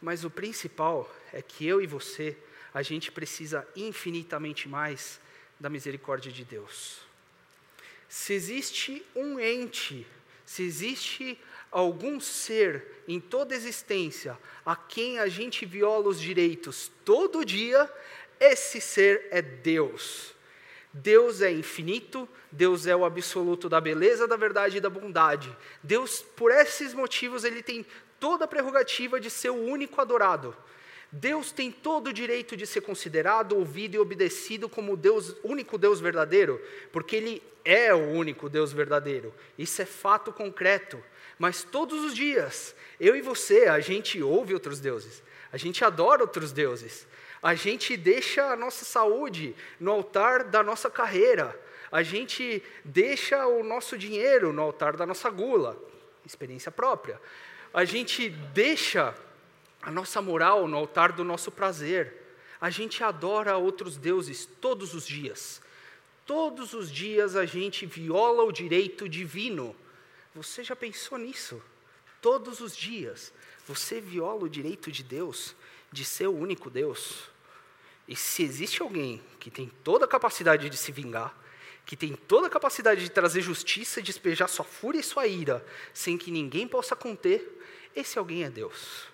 [0.01, 2.37] Mas o principal é que eu e você
[2.75, 5.20] a gente precisa infinitamente mais
[5.61, 6.98] da misericórdia de Deus.
[8.09, 10.05] Se existe um ente,
[10.44, 11.38] se existe
[11.70, 17.88] algum ser em toda existência a quem a gente viola os direitos todo dia,
[18.42, 20.35] esse ser é Deus.
[20.92, 25.57] Deus é infinito, Deus é o absoluto da beleza, da verdade e da bondade.
[25.83, 27.87] Deus, por esses motivos, ele tem
[28.20, 30.55] toda a prerrogativa de ser o único adorado.
[31.11, 36.00] Deus tem todo o direito de ser considerado, ouvido e obedecido como Deus, único Deus
[36.00, 39.33] verdadeiro, porque Ele é o único Deus verdadeiro.
[39.59, 41.02] Isso é fato concreto.
[41.38, 46.22] Mas todos os dias, eu e você, a gente ouve outros deuses, a gente adora
[46.22, 47.07] outros deuses,
[47.42, 53.64] a gente deixa a nossa saúde no altar da nossa carreira, a gente deixa o
[53.64, 55.76] nosso dinheiro no altar da nossa gula,
[56.24, 57.20] experiência própria.
[57.74, 59.14] A gente deixa
[59.83, 62.22] a nossa moral no altar do nosso prazer.
[62.61, 65.61] A gente adora outros deuses todos os dias.
[66.24, 69.74] Todos os dias a gente viola o direito divino.
[70.35, 71.61] Você já pensou nisso?
[72.20, 73.33] Todos os dias
[73.66, 75.55] você viola o direito de Deus
[75.90, 77.32] de ser o único Deus.
[78.07, 81.37] E se existe alguém que tem toda a capacidade de se vingar,
[81.85, 85.65] que tem toda a capacidade de trazer justiça e despejar sua fúria e sua ira,
[85.93, 87.61] sem que ninguém possa conter,
[87.95, 89.07] esse alguém é Deus.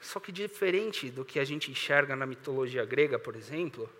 [0.00, 3.90] Só que diferente do que a gente enxerga na mitologia grega, por exemplo,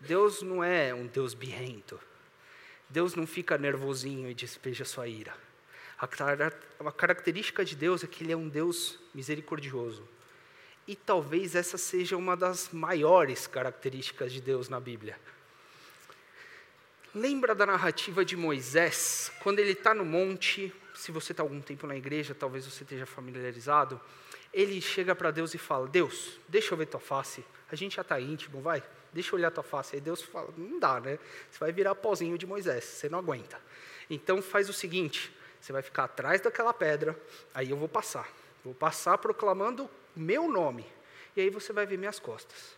[0.00, 2.00] Deus não é um Deus birrento.
[2.88, 5.34] Deus não fica nervosinho e despeja sua ira.
[5.98, 10.06] A característica de Deus é que Ele é um Deus misericordioso.
[10.92, 15.18] E talvez essa seja uma das maiores características de Deus na Bíblia.
[17.14, 20.70] Lembra da narrativa de Moisés, quando ele está no monte?
[20.94, 23.98] Se você está algum tempo na igreja, talvez você esteja familiarizado
[24.52, 27.44] ele chega para Deus e fala: Deus, deixa eu ver tua face.
[27.70, 29.96] A gente já está íntimo, vai, deixa eu olhar tua face.
[29.96, 31.18] Aí Deus fala: Não dá, né?
[31.50, 33.58] Você vai virar pozinho de Moisés, você não aguenta.
[34.10, 37.18] Então faz o seguinte: você vai ficar atrás daquela pedra,
[37.54, 38.28] aí eu vou passar.
[38.64, 40.86] Vou passar proclamando meu nome.
[41.36, 42.76] E aí você vai ver minhas costas.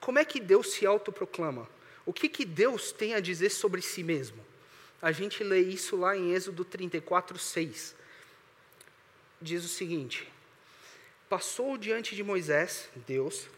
[0.00, 1.68] Como é que Deus se autoproclama?
[2.06, 4.44] O que, que Deus tem a dizer sobre si mesmo?
[5.02, 7.94] A gente lê isso lá em Êxodo 34, 6.
[9.40, 10.30] Diz o seguinte:
[11.28, 13.48] passou diante de Moisés, Deus,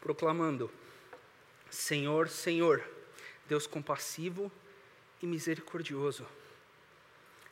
[0.00, 0.70] proclamando:
[1.70, 2.82] Senhor, Senhor,
[3.48, 4.50] Deus compassivo
[5.22, 6.26] e misericordioso,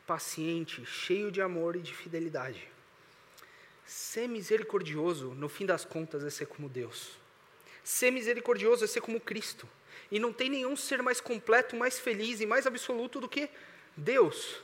[0.06, 2.68] paciente, cheio de amor e de fidelidade.
[3.86, 7.18] Ser misericordioso, no fim das contas, é ser como Deus.
[7.82, 9.68] Ser misericordioso é ser como Cristo.
[10.10, 13.48] E não tem nenhum ser mais completo, mais feliz e mais absoluto do que
[13.96, 14.60] Deus.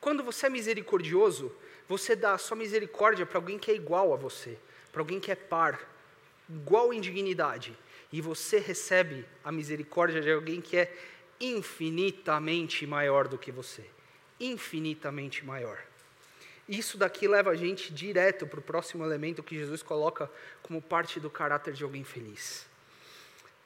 [0.00, 1.52] Quando você é misericordioso,
[1.88, 4.58] você dá a sua misericórdia para alguém que é igual a você,
[4.90, 5.80] para alguém que é par,
[6.48, 7.76] igual em dignidade.
[8.12, 10.94] E você recebe a misericórdia de alguém que é
[11.40, 13.84] infinitamente maior do que você.
[14.44, 15.78] Infinitamente maior.
[16.68, 20.28] Isso daqui leva a gente direto para o próximo elemento que Jesus coloca
[20.62, 22.66] como parte do caráter de alguém feliz.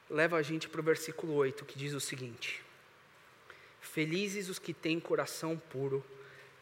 [0.07, 2.63] Leva a gente para o versículo 8, que diz o seguinte:
[3.81, 6.05] Felizes os que têm coração puro,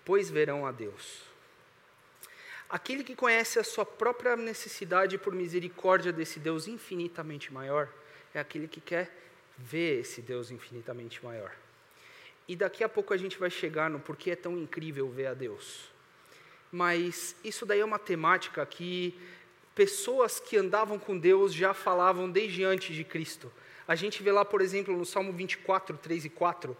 [0.05, 1.23] pois verão a Deus.
[2.69, 7.89] Aquele que conhece a sua própria necessidade por misericórdia desse Deus infinitamente maior,
[8.33, 9.11] é aquele que quer
[9.57, 11.64] ver esse Deus infinitamente maior.
[12.47, 15.33] E daqui a pouco a gente vai chegar no porquê é tão incrível ver a
[15.33, 15.89] Deus.
[16.71, 19.17] Mas isso daí é uma temática que
[19.73, 23.51] pessoas que andavam com Deus já falavam desde antes de Cristo.
[23.87, 26.77] A gente vê lá, por exemplo, no Salmo 24, 3 e 4,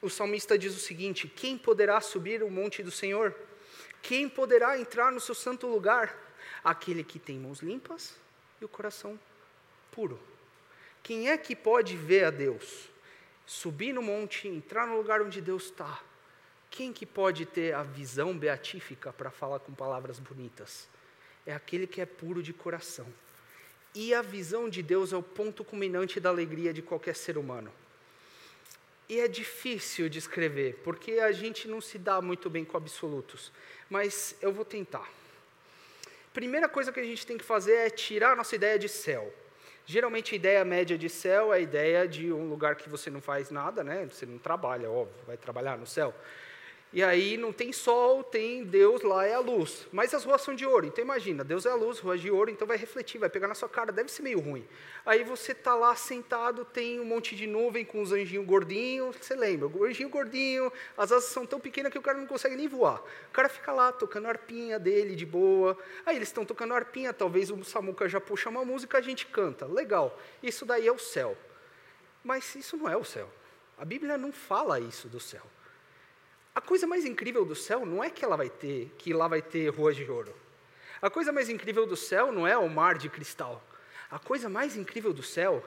[0.00, 3.34] o salmista diz o seguinte: Quem poderá subir o monte do Senhor?
[4.02, 6.18] Quem poderá entrar no seu santo lugar?
[6.64, 8.16] Aquele que tem mãos limpas
[8.60, 9.18] e o coração
[9.92, 10.18] puro.
[11.02, 12.91] Quem é que pode ver a Deus?
[13.46, 16.00] Subir no monte, entrar no lugar onde Deus está.
[16.70, 20.88] Quem que pode ter a visão beatífica para falar com palavras bonitas?
[21.44, 23.06] É aquele que é puro de coração.
[23.94, 27.70] E a visão de Deus é o ponto culminante da alegria de qualquer ser humano.
[29.06, 33.52] E é difícil de escrever, porque a gente não se dá muito bem com absolutos,
[33.90, 35.06] mas eu vou tentar.
[36.32, 39.30] primeira coisa que a gente tem que fazer é tirar a nossa ideia de céu.
[39.84, 43.20] Geralmente a ideia média de céu é a ideia de um lugar que você não
[43.20, 44.06] faz nada, né?
[44.10, 46.14] Você não trabalha, óbvio, vai trabalhar no céu.
[46.92, 49.86] E aí não tem sol, tem Deus lá é a luz.
[49.90, 50.84] Mas as ruas são de ouro.
[50.84, 53.54] Então imagina, Deus é a luz, ruas de ouro, então vai refletir, vai pegar na
[53.54, 54.68] sua cara, deve ser meio ruim.
[55.06, 59.34] Aí você tá lá sentado, tem um monte de nuvem com os anjinhos gordinhos, você
[59.34, 62.68] lembra, o anjinho gordinho, as asas são tão pequenas que o cara não consegue nem
[62.68, 63.02] voar.
[63.30, 65.78] O cara fica lá tocando a arpinha dele de boa.
[66.04, 69.24] Aí eles estão tocando a arpinha, talvez o Samuca já puxa uma música, a gente
[69.24, 69.64] canta.
[69.64, 70.18] Legal.
[70.42, 71.38] Isso daí é o céu.
[72.22, 73.30] Mas isso não é o céu.
[73.78, 75.42] A Bíblia não fala isso do céu.
[76.54, 79.40] A coisa mais incrível do céu não é que ela vai ter, que lá vai
[79.40, 80.34] ter ruas de ouro.
[81.00, 83.62] A coisa mais incrível do céu não é o mar de cristal.
[84.10, 85.64] A coisa mais incrível do céu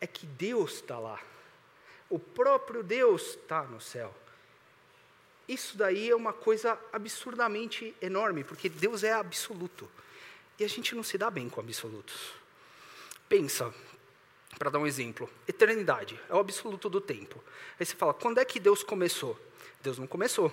[0.00, 1.18] é que Deus está lá.
[2.10, 4.14] O próprio Deus está no céu.
[5.48, 9.88] Isso daí é uma coisa absurdamente enorme, porque Deus é absoluto.
[10.58, 12.32] E a gente não se dá bem com absolutos.
[13.28, 13.72] Pensa,
[14.58, 17.42] para dar um exemplo, eternidade é o absoluto do tempo.
[17.78, 19.38] Aí você fala, quando é que Deus começou?
[19.82, 20.52] Deus não começou.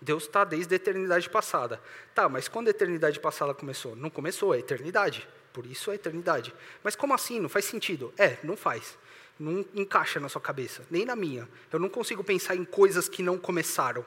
[0.00, 1.80] Deus está desde a eternidade passada.
[2.14, 3.96] Tá, mas quando a eternidade passada começou?
[3.96, 5.26] Não começou, é a eternidade.
[5.52, 6.54] Por isso é a eternidade.
[6.82, 7.40] Mas como assim?
[7.40, 8.12] Não faz sentido?
[8.18, 8.98] É, não faz.
[9.38, 11.48] Não encaixa na sua cabeça, nem na minha.
[11.72, 14.04] Eu não consigo pensar em coisas que não começaram.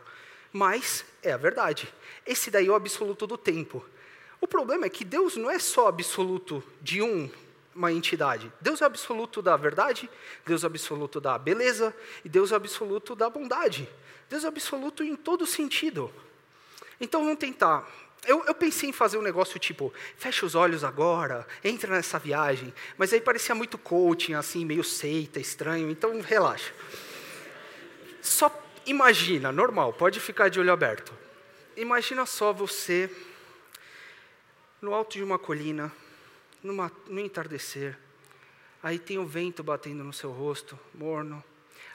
[0.54, 1.92] Mas é a verdade.
[2.26, 3.84] Esse daí é o absoluto do tempo.
[4.40, 7.30] O problema é que Deus não é só absoluto de um,
[7.78, 8.52] uma entidade.
[8.60, 10.10] Deus é absoluto da verdade,
[10.46, 13.88] Deus é absoluto da beleza e Deus é absoluto da bondade.
[14.28, 16.12] Deus é absoluto em todo sentido.
[17.00, 17.88] Então vamos tentar.
[18.26, 22.74] Eu, eu, pensei em fazer um negócio tipo, fecha os olhos agora, entra nessa viagem,
[22.98, 26.74] mas aí parecia muito coaching, assim, meio seita, estranho, então relaxa.
[28.20, 28.52] Só
[28.86, 31.14] imagina, normal, pode ficar de olho aberto.
[31.78, 33.10] Imagina só você
[34.82, 35.92] no alto de uma colina,
[36.64, 37.98] numa, no entardecer,
[38.82, 41.44] aí tem o vento batendo no seu rosto, morno,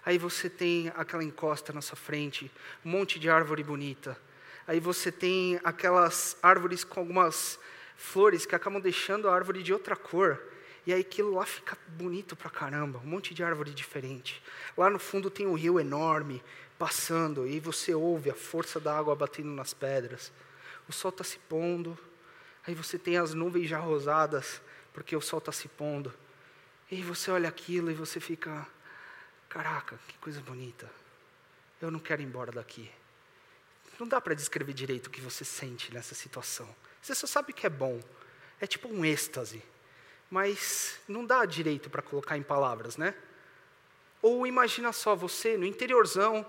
[0.04, 2.50] Aí você tem aquela encosta na sua frente,
[2.84, 4.18] um monte de árvore bonita.
[4.66, 7.58] Aí você tem aquelas árvores com algumas
[7.96, 10.42] flores que acabam deixando a árvore de outra cor.
[10.84, 14.42] E aí aquilo lá fica bonito pra caramba, um monte de árvore diferente.
[14.76, 16.42] Lá no fundo tem um rio enorme
[16.76, 20.32] passando, e você ouve a força da água batendo nas pedras.
[20.88, 21.96] O sol está se pondo,
[22.66, 24.60] aí você tem as nuvens já rosadas,
[24.92, 26.12] porque o sol está se pondo.
[26.90, 28.66] E você olha aquilo e você fica,
[29.52, 30.90] Caraca, que coisa bonita.
[31.78, 32.90] Eu não quero ir embora daqui.
[33.98, 36.74] Não dá para descrever direito o que você sente nessa situação.
[37.02, 38.00] Você só sabe que é bom.
[38.58, 39.62] É tipo um êxtase.
[40.30, 43.14] Mas não dá direito para colocar em palavras, né?
[44.22, 46.46] Ou imagina só você no interiorzão,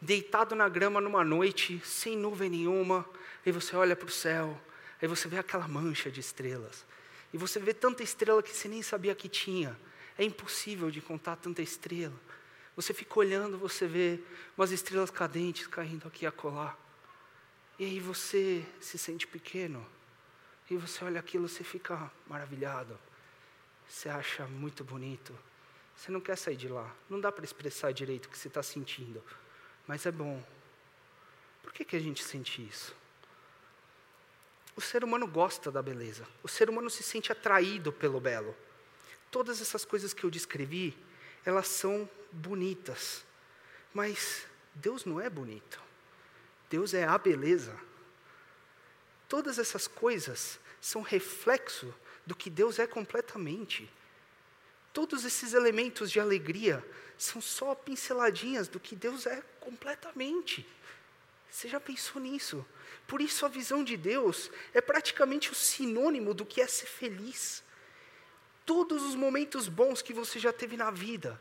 [0.00, 3.04] deitado na grama numa noite, sem nuvem nenhuma,
[3.44, 4.58] e você olha para o céu,
[5.00, 6.84] aí você vê aquela mancha de estrelas.
[7.32, 9.78] E você vê tanta estrela que você nem sabia que tinha.
[10.16, 12.14] É impossível de contar tanta estrela.
[12.74, 14.20] Você fica olhando, você vê
[14.56, 16.76] umas estrelas cadentes caindo aqui e acolá.
[17.78, 19.86] E aí você se sente pequeno.
[20.70, 22.98] E você olha aquilo, você fica maravilhado.
[23.88, 25.36] Você acha muito bonito.
[25.94, 26.94] Você não quer sair de lá.
[27.08, 29.22] Não dá para expressar direito o que você está sentindo.
[29.86, 30.42] Mas é bom.
[31.62, 32.94] Por que, que a gente sente isso?
[34.76, 36.28] O ser humano gosta da beleza.
[36.42, 38.54] O ser humano se sente atraído pelo belo.
[39.30, 40.96] Todas essas coisas que eu descrevi,
[41.44, 43.24] elas são bonitas.
[43.94, 45.80] Mas Deus não é bonito.
[46.68, 47.74] Deus é a beleza.
[49.28, 51.92] Todas essas coisas são reflexo
[52.26, 53.90] do que Deus é completamente.
[54.92, 56.84] Todos esses elementos de alegria
[57.16, 60.66] são só pinceladinhas do que Deus é completamente.
[61.50, 62.64] Você já pensou nisso?
[63.06, 67.62] Por isso a visão de Deus é praticamente o sinônimo do que é ser feliz.
[68.64, 71.40] Todos os momentos bons que você já teve na vida,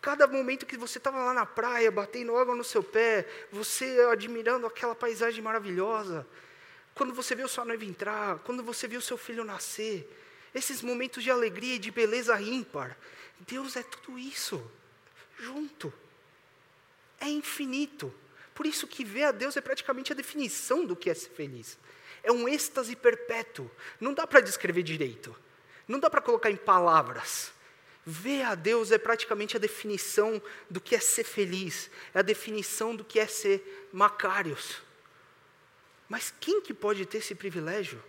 [0.00, 4.66] Cada momento que você estava lá na praia, batendo água no seu pé, você admirando
[4.66, 6.26] aquela paisagem maravilhosa,
[6.94, 10.08] quando você viu sua noiva entrar, quando você viu seu filho nascer,
[10.54, 12.96] esses momentos de alegria e de beleza ímpar,
[13.40, 14.64] Deus é tudo isso,
[15.36, 15.92] junto.
[17.20, 18.14] É infinito.
[18.58, 21.78] Por isso que ver a Deus é praticamente a definição do que é ser feliz.
[22.24, 23.70] É um êxtase perpétuo.
[24.00, 25.32] Não dá para descrever direito.
[25.86, 27.52] Não dá para colocar em palavras.
[28.04, 32.96] Ver a Deus é praticamente a definição do que é ser feliz, é a definição
[32.96, 34.82] do que é ser macários.
[36.08, 38.02] Mas quem que pode ter esse privilégio?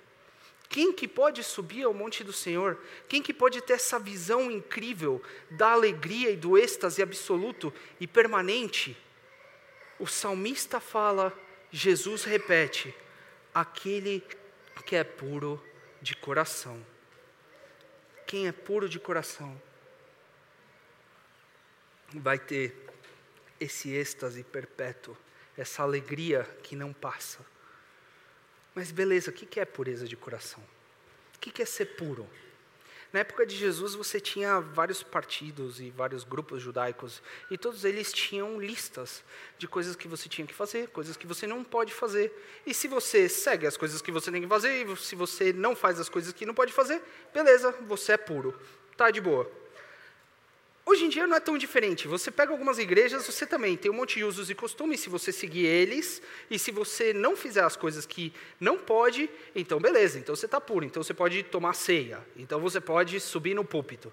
[0.68, 2.84] Quem que pode subir ao monte do Senhor?
[3.08, 5.22] Quem que pode ter essa visão incrível
[5.52, 8.98] da alegria e do êxtase absoluto e permanente?
[10.00, 11.38] O salmista fala,
[11.72, 12.96] Jesus repete:
[13.54, 14.24] aquele
[14.86, 15.64] que é puro
[16.02, 16.84] de coração.
[18.26, 19.62] Quem é puro de coração
[22.14, 22.76] vai ter
[23.60, 25.16] esse êxtase perpétuo,
[25.56, 27.46] essa alegria que não passa.
[28.74, 30.64] Mas beleza, o que é pureza de coração?
[31.36, 32.28] O que é ser puro?
[33.12, 38.14] Na época de Jesus, você tinha vários partidos e vários grupos judaicos, e todos eles
[38.14, 39.24] tinham listas
[39.58, 42.32] de coisas que você tinha que fazer, coisas que você não pode fazer.
[42.68, 45.76] E se você segue as coisas que você tem que fazer, e se você não
[45.76, 47.02] faz as coisas que não pode fazer,
[47.34, 48.60] beleza, você é puro,
[48.96, 49.50] tá de boa.
[50.90, 52.08] Hoje em dia não é tão diferente.
[52.08, 55.32] Você pega algumas igrejas, você também tem um monte de usos e costumes, se você
[55.32, 56.20] seguir eles,
[56.50, 60.60] e se você não fizer as coisas que não pode, então beleza, então você está
[60.60, 64.12] puro, então você pode tomar ceia, então você pode subir no púlpito.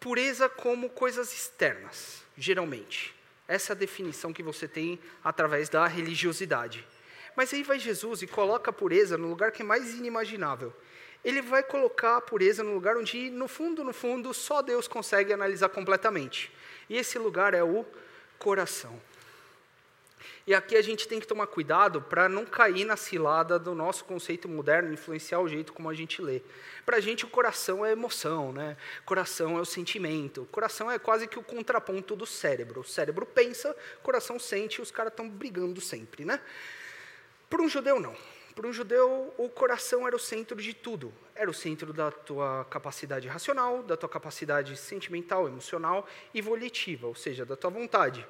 [0.00, 3.14] Pureza como coisas externas, geralmente.
[3.46, 6.88] Essa é a definição que você tem através da religiosidade.
[7.36, 10.72] Mas aí vai Jesus e coloca a pureza no lugar que é mais inimaginável
[11.24, 15.32] ele vai colocar a pureza no lugar onde, no fundo, no fundo, só Deus consegue
[15.32, 16.52] analisar completamente.
[16.88, 17.84] E esse lugar é o
[18.38, 19.00] coração.
[20.46, 24.04] E aqui a gente tem que tomar cuidado para não cair na cilada do nosso
[24.04, 26.42] conceito moderno, influenciar o jeito como a gente lê.
[26.84, 28.76] Para a gente, o coração é emoção, né?
[29.06, 30.42] coração é o sentimento.
[30.42, 32.82] O coração é quase que o contraponto do cérebro.
[32.82, 36.26] O cérebro pensa, o coração sente, e os caras estão brigando sempre.
[36.26, 36.38] Né?
[37.48, 38.14] Para um judeu, não.
[38.54, 41.12] Para um judeu, o coração era o centro de tudo.
[41.34, 47.14] Era o centro da tua capacidade racional, da tua capacidade sentimental, emocional e volitiva, ou
[47.16, 48.24] seja, da tua vontade.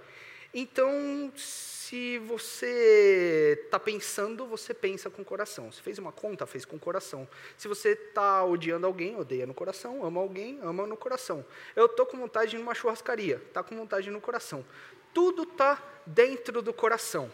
[0.54, 5.70] Então, se você está pensando, você pensa com o coração.
[5.70, 7.28] Se fez uma conta, fez com o coração.
[7.58, 10.06] Se você está odiando alguém, odeia no coração.
[10.06, 11.44] Ama alguém, ama no coração.
[11.76, 14.64] Eu estou com vontade de ir numa churrascaria, está com vontade no coração.
[15.12, 17.30] Tudo está dentro do coração.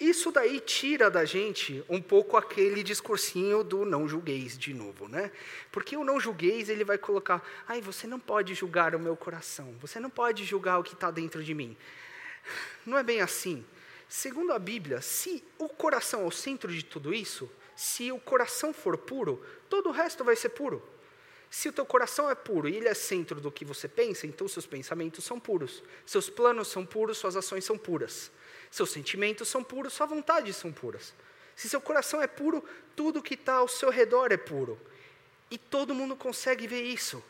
[0.00, 5.30] Isso daí tira da gente um pouco aquele discursinho do não julgueis de novo, né?
[5.70, 9.76] Porque o não julgueis, ele vai colocar, ai, você não pode julgar o meu coração,
[9.80, 11.76] você não pode julgar o que está dentro de mim.
[12.84, 13.64] Não é bem assim.
[14.08, 18.72] Segundo a Bíblia, se o coração é o centro de tudo isso, se o coração
[18.72, 20.82] for puro, todo o resto vai ser puro.
[21.48, 24.48] Se o teu coração é puro e ele é centro do que você pensa, então
[24.48, 28.30] seus pensamentos são puros, seus planos são puros, suas ações são puras.
[28.72, 31.12] Seus sentimentos são puros, sua vontade são puras.
[31.54, 32.64] Se seu coração é puro,
[32.96, 34.80] tudo que está ao seu redor é puro.
[35.50, 37.22] E todo mundo consegue ver isso.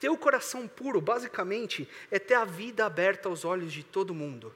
[0.00, 4.52] Ter o coração puro, basicamente, é ter a vida aberta aos olhos de todo mundo.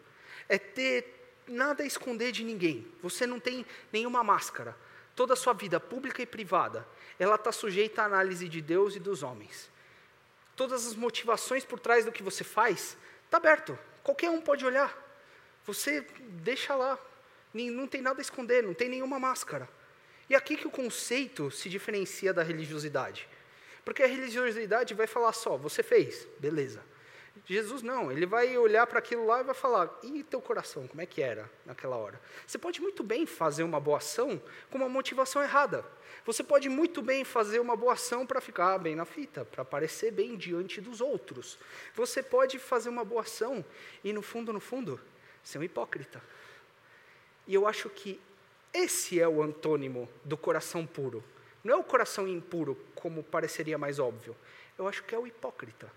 [0.48, 2.84] É ter nada a esconder de ninguém.
[3.00, 4.76] Você não tem nenhuma máscara.
[5.14, 6.84] Toda a sua vida, pública e privada,
[7.16, 9.70] ela está sujeita à análise de Deus e dos homens.
[10.56, 13.78] Todas as motivações por trás do que você faz, está aberto.
[14.02, 15.03] Qualquer um pode olhar.
[15.66, 16.06] Você
[16.42, 16.98] deixa lá.
[17.52, 19.68] Não tem nada a esconder, não tem nenhuma máscara.
[20.28, 23.28] E aqui que o conceito se diferencia da religiosidade.
[23.84, 26.82] Porque a religiosidade vai falar só, você fez, beleza.
[27.46, 31.02] Jesus não, ele vai olhar para aquilo lá e vai falar: e teu coração, como
[31.02, 32.20] é que era naquela hora?
[32.46, 34.40] Você pode muito bem fazer uma boa ação
[34.70, 35.84] com uma motivação errada.
[36.24, 40.10] Você pode muito bem fazer uma boa ação para ficar bem na fita, para aparecer
[40.10, 41.58] bem diante dos outros.
[41.94, 43.62] Você pode fazer uma boa ação
[44.02, 44.98] e, no fundo, no fundo,
[45.44, 46.20] ser um hipócrita.
[47.46, 48.20] E eu acho que
[48.72, 51.22] esse é o antônimo do coração puro.
[51.62, 54.36] Não é o coração impuro, como pareceria mais óbvio.
[54.76, 55.90] Eu acho que é o hipócrita.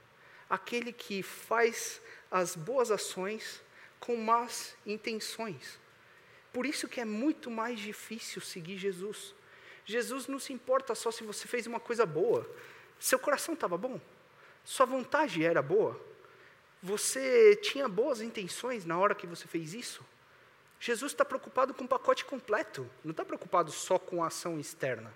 [0.49, 3.63] Aquele que faz as boas ações
[3.99, 5.79] com más intenções.
[6.53, 9.33] Por isso que é muito mais difícil seguir Jesus.
[9.85, 12.49] Jesus não se importa só se você fez uma coisa boa.
[12.99, 13.99] Seu coração estava bom?
[14.63, 15.99] Sua vontade era boa?
[16.81, 20.05] Você tinha boas intenções na hora que você fez isso?
[20.79, 25.11] Jesus está preocupado com o pacote completo, não está preocupado só com a ação externa.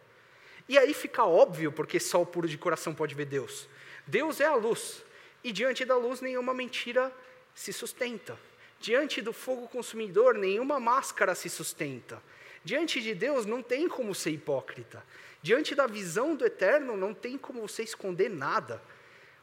[0.68, 3.68] E aí fica óbvio porque só o puro de coração pode ver Deus.
[4.08, 5.04] Deus é a luz,
[5.44, 7.14] e diante da luz nenhuma mentira
[7.54, 8.38] se sustenta.
[8.80, 12.22] Diante do fogo consumidor nenhuma máscara se sustenta.
[12.64, 15.04] Diante de Deus não tem como ser hipócrita.
[15.42, 18.82] Diante da visão do eterno não tem como você esconder nada.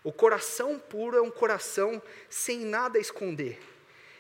[0.09, 2.01] O coração puro é um coração
[2.31, 3.61] sem nada a esconder.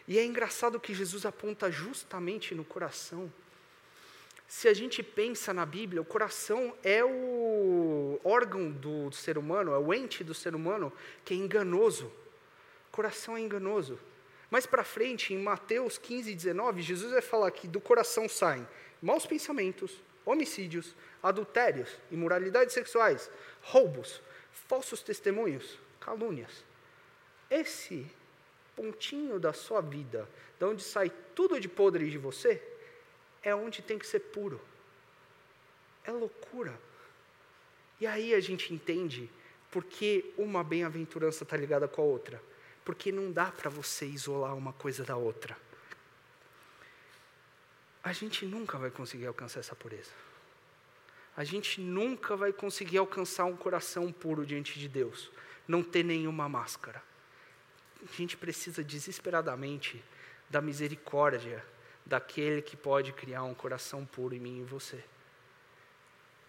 [0.06, 3.32] E é engraçado que Jesus aponta justamente no coração.
[4.46, 9.78] Se a gente pensa na Bíblia, o coração é o órgão do ser humano, é
[9.78, 10.92] o ente do ser humano
[11.24, 12.12] que é enganoso.
[12.88, 13.98] O coração é enganoso.
[14.50, 18.68] Mais para frente, em Mateus 15, 19, Jesus vai falar que do coração saem
[19.00, 23.30] maus pensamentos, homicídios, adultérios, imoralidades sexuais,
[23.62, 24.20] roubos,
[24.66, 26.64] falsos testemunhos, calúnias.
[27.50, 28.10] Esse
[28.74, 30.28] pontinho da sua vida,
[30.58, 32.62] de onde sai tudo de podre de você,
[33.42, 34.60] é onde tem que ser puro.
[36.04, 36.78] É loucura.
[38.00, 39.30] E aí a gente entende
[39.70, 42.42] por que uma bem-aventurança está ligada com a outra.
[42.84, 45.56] Porque não dá para você isolar uma coisa da outra.
[48.02, 50.27] A gente nunca vai conseguir alcançar essa pureza.
[51.38, 55.30] A gente nunca vai conseguir alcançar um coração puro diante de Deus.
[55.68, 57.00] Não ter nenhuma máscara.
[58.02, 60.02] A gente precisa desesperadamente
[60.50, 61.64] da misericórdia
[62.04, 65.04] daquele que pode criar um coração puro em mim e você.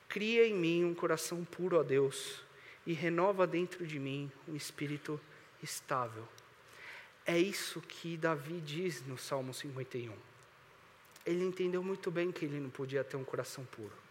[0.08, 2.44] Cria em mim um coração puro a Deus
[2.84, 5.22] e renova dentro de mim um espírito
[5.62, 6.28] estável.
[7.28, 10.12] É isso que Davi diz no Salmo 51.
[11.28, 14.09] Ele entendeu muito bem que ele não podia ter um coração puro.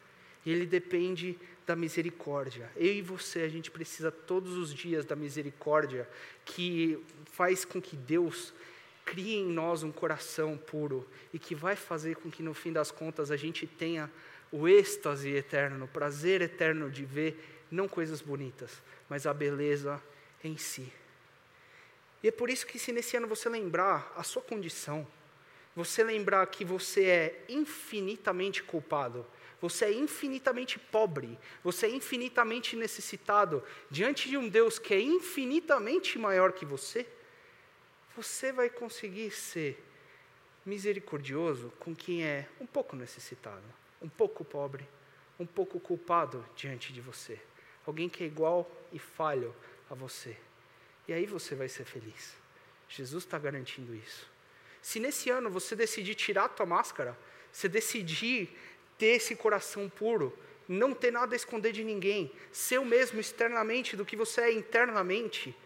[0.51, 2.71] Ele depende da misericórdia.
[2.77, 6.09] Eu e você, a gente precisa todos os dias da misericórdia
[6.45, 8.55] que faz com que Deus
[9.05, 12.91] crie em nós um coração puro e que vai fazer com que no fim das
[12.91, 14.11] contas a gente tenha
[14.51, 20.03] o êxtase eterno, o prazer eterno de ver não coisas bonitas, mas a beleza
[20.43, 20.91] em si.
[22.23, 25.07] E é por isso que se nesse ano você lembrar a sua condição,
[25.79, 29.25] você lembrar que você é infinitamente culpado,
[29.61, 36.19] você é infinitamente pobre, você é infinitamente necessitado, diante de um Deus que é infinitamente
[36.19, 37.07] maior que você,
[38.17, 39.81] você vai conseguir ser
[40.67, 44.89] misericordioso com quem é um pouco necessitado um pouco pobre,
[45.39, 47.41] um pouco culpado diante de você.
[47.87, 49.55] Alguém que é igual e falho
[49.89, 50.37] a você.
[51.07, 52.37] E aí você vai ser feliz.
[52.89, 54.29] Jesus está garantindo isso.
[54.81, 57.19] Se nesse ano você decidir tirar a tua máscara,
[57.53, 58.57] você decidir
[58.97, 60.37] ter esse coração puro,
[60.69, 64.53] não ter nada a esconder de ninguém, ser o mesmo externamente do que você é
[64.53, 65.57] internamente,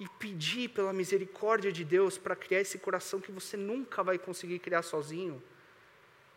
[0.00, 4.58] e pedir pela misericórdia de Deus para criar esse coração que você nunca vai conseguir
[4.58, 5.42] criar sozinho,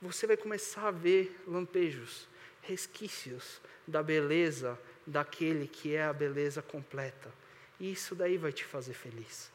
[0.01, 2.27] você vai começar a ver lampejos,
[2.61, 4.77] resquícios da beleza
[5.07, 7.33] daquele que é a beleza completa.
[7.79, 9.49] E isso daí vai te fazer feliz.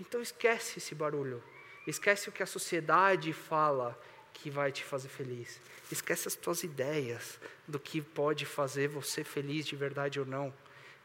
[0.00, 1.42] Então esquece esse barulho.
[1.86, 4.00] Esquece o que a sociedade fala
[4.32, 5.60] que vai te fazer feliz.
[5.92, 7.38] Esquece as tuas ideias
[7.68, 10.52] do que pode fazer você feliz de verdade ou não.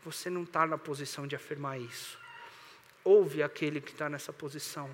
[0.04, 2.18] Você não está na posição de afirmar isso.
[3.04, 4.90] Ouve aquele que está nessa posição.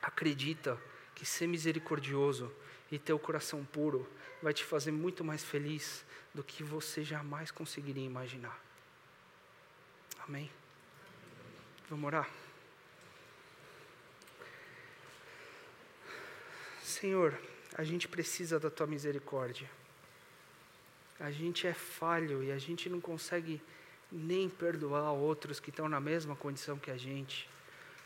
[0.00, 0.78] Acredita
[1.14, 2.52] que ser misericordioso
[2.92, 4.08] e ter o coração puro
[4.42, 8.58] vai te fazer muito mais feliz do que você jamais conseguiria imaginar.
[10.26, 10.50] Amém?
[11.88, 12.30] Vamos orar?
[16.90, 17.38] Senhor,
[17.74, 19.70] a gente precisa da tua misericórdia.
[21.18, 23.62] A gente é falho e a gente não consegue
[24.12, 27.48] nem perdoar outros que estão na mesma condição que a gente.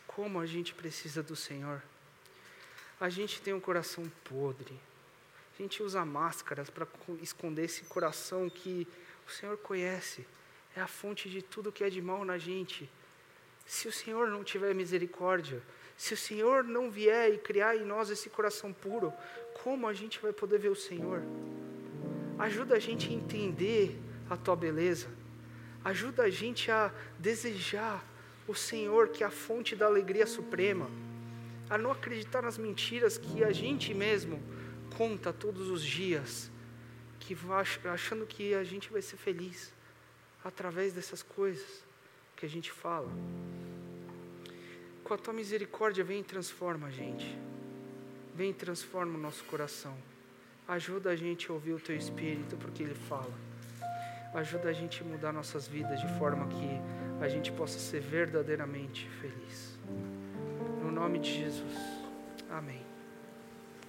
[0.06, 1.82] Como a gente precisa do Senhor
[3.00, 4.78] a gente tem um coração podre.
[5.52, 6.86] A gente usa máscaras para
[7.20, 8.86] esconder esse coração que
[9.26, 10.26] o Senhor conhece.
[10.76, 12.90] É a fonte de tudo que é de mal na gente.
[13.66, 15.62] Se o Senhor não tiver misericórdia,
[15.96, 19.12] se o Senhor não vier e criar em nós esse coração puro,
[19.62, 21.22] como a gente vai poder ver o Senhor?
[22.38, 25.06] Ajuda a gente a entender a tua beleza.
[25.84, 28.04] Ajuda a gente a desejar
[28.48, 30.90] o Senhor, que é a fonte da alegria suprema
[31.68, 34.42] a não acreditar nas mentiras que a gente mesmo
[34.96, 36.50] conta todos os dias,
[37.18, 37.36] que
[37.92, 39.72] achando que a gente vai ser feliz
[40.44, 41.84] através dessas coisas
[42.36, 43.10] que a gente fala.
[45.04, 47.38] Com a tua misericórdia, vem e transforma a gente.
[48.34, 49.94] Vem e transforma o nosso coração.
[50.66, 53.32] Ajuda a gente a ouvir o teu espírito, porque ele fala.
[54.34, 59.08] Ajuda a gente a mudar nossas vidas de forma que a gente possa ser verdadeiramente
[59.20, 59.74] feliz
[60.94, 61.76] nome de Jesus.
[62.50, 62.93] Amém.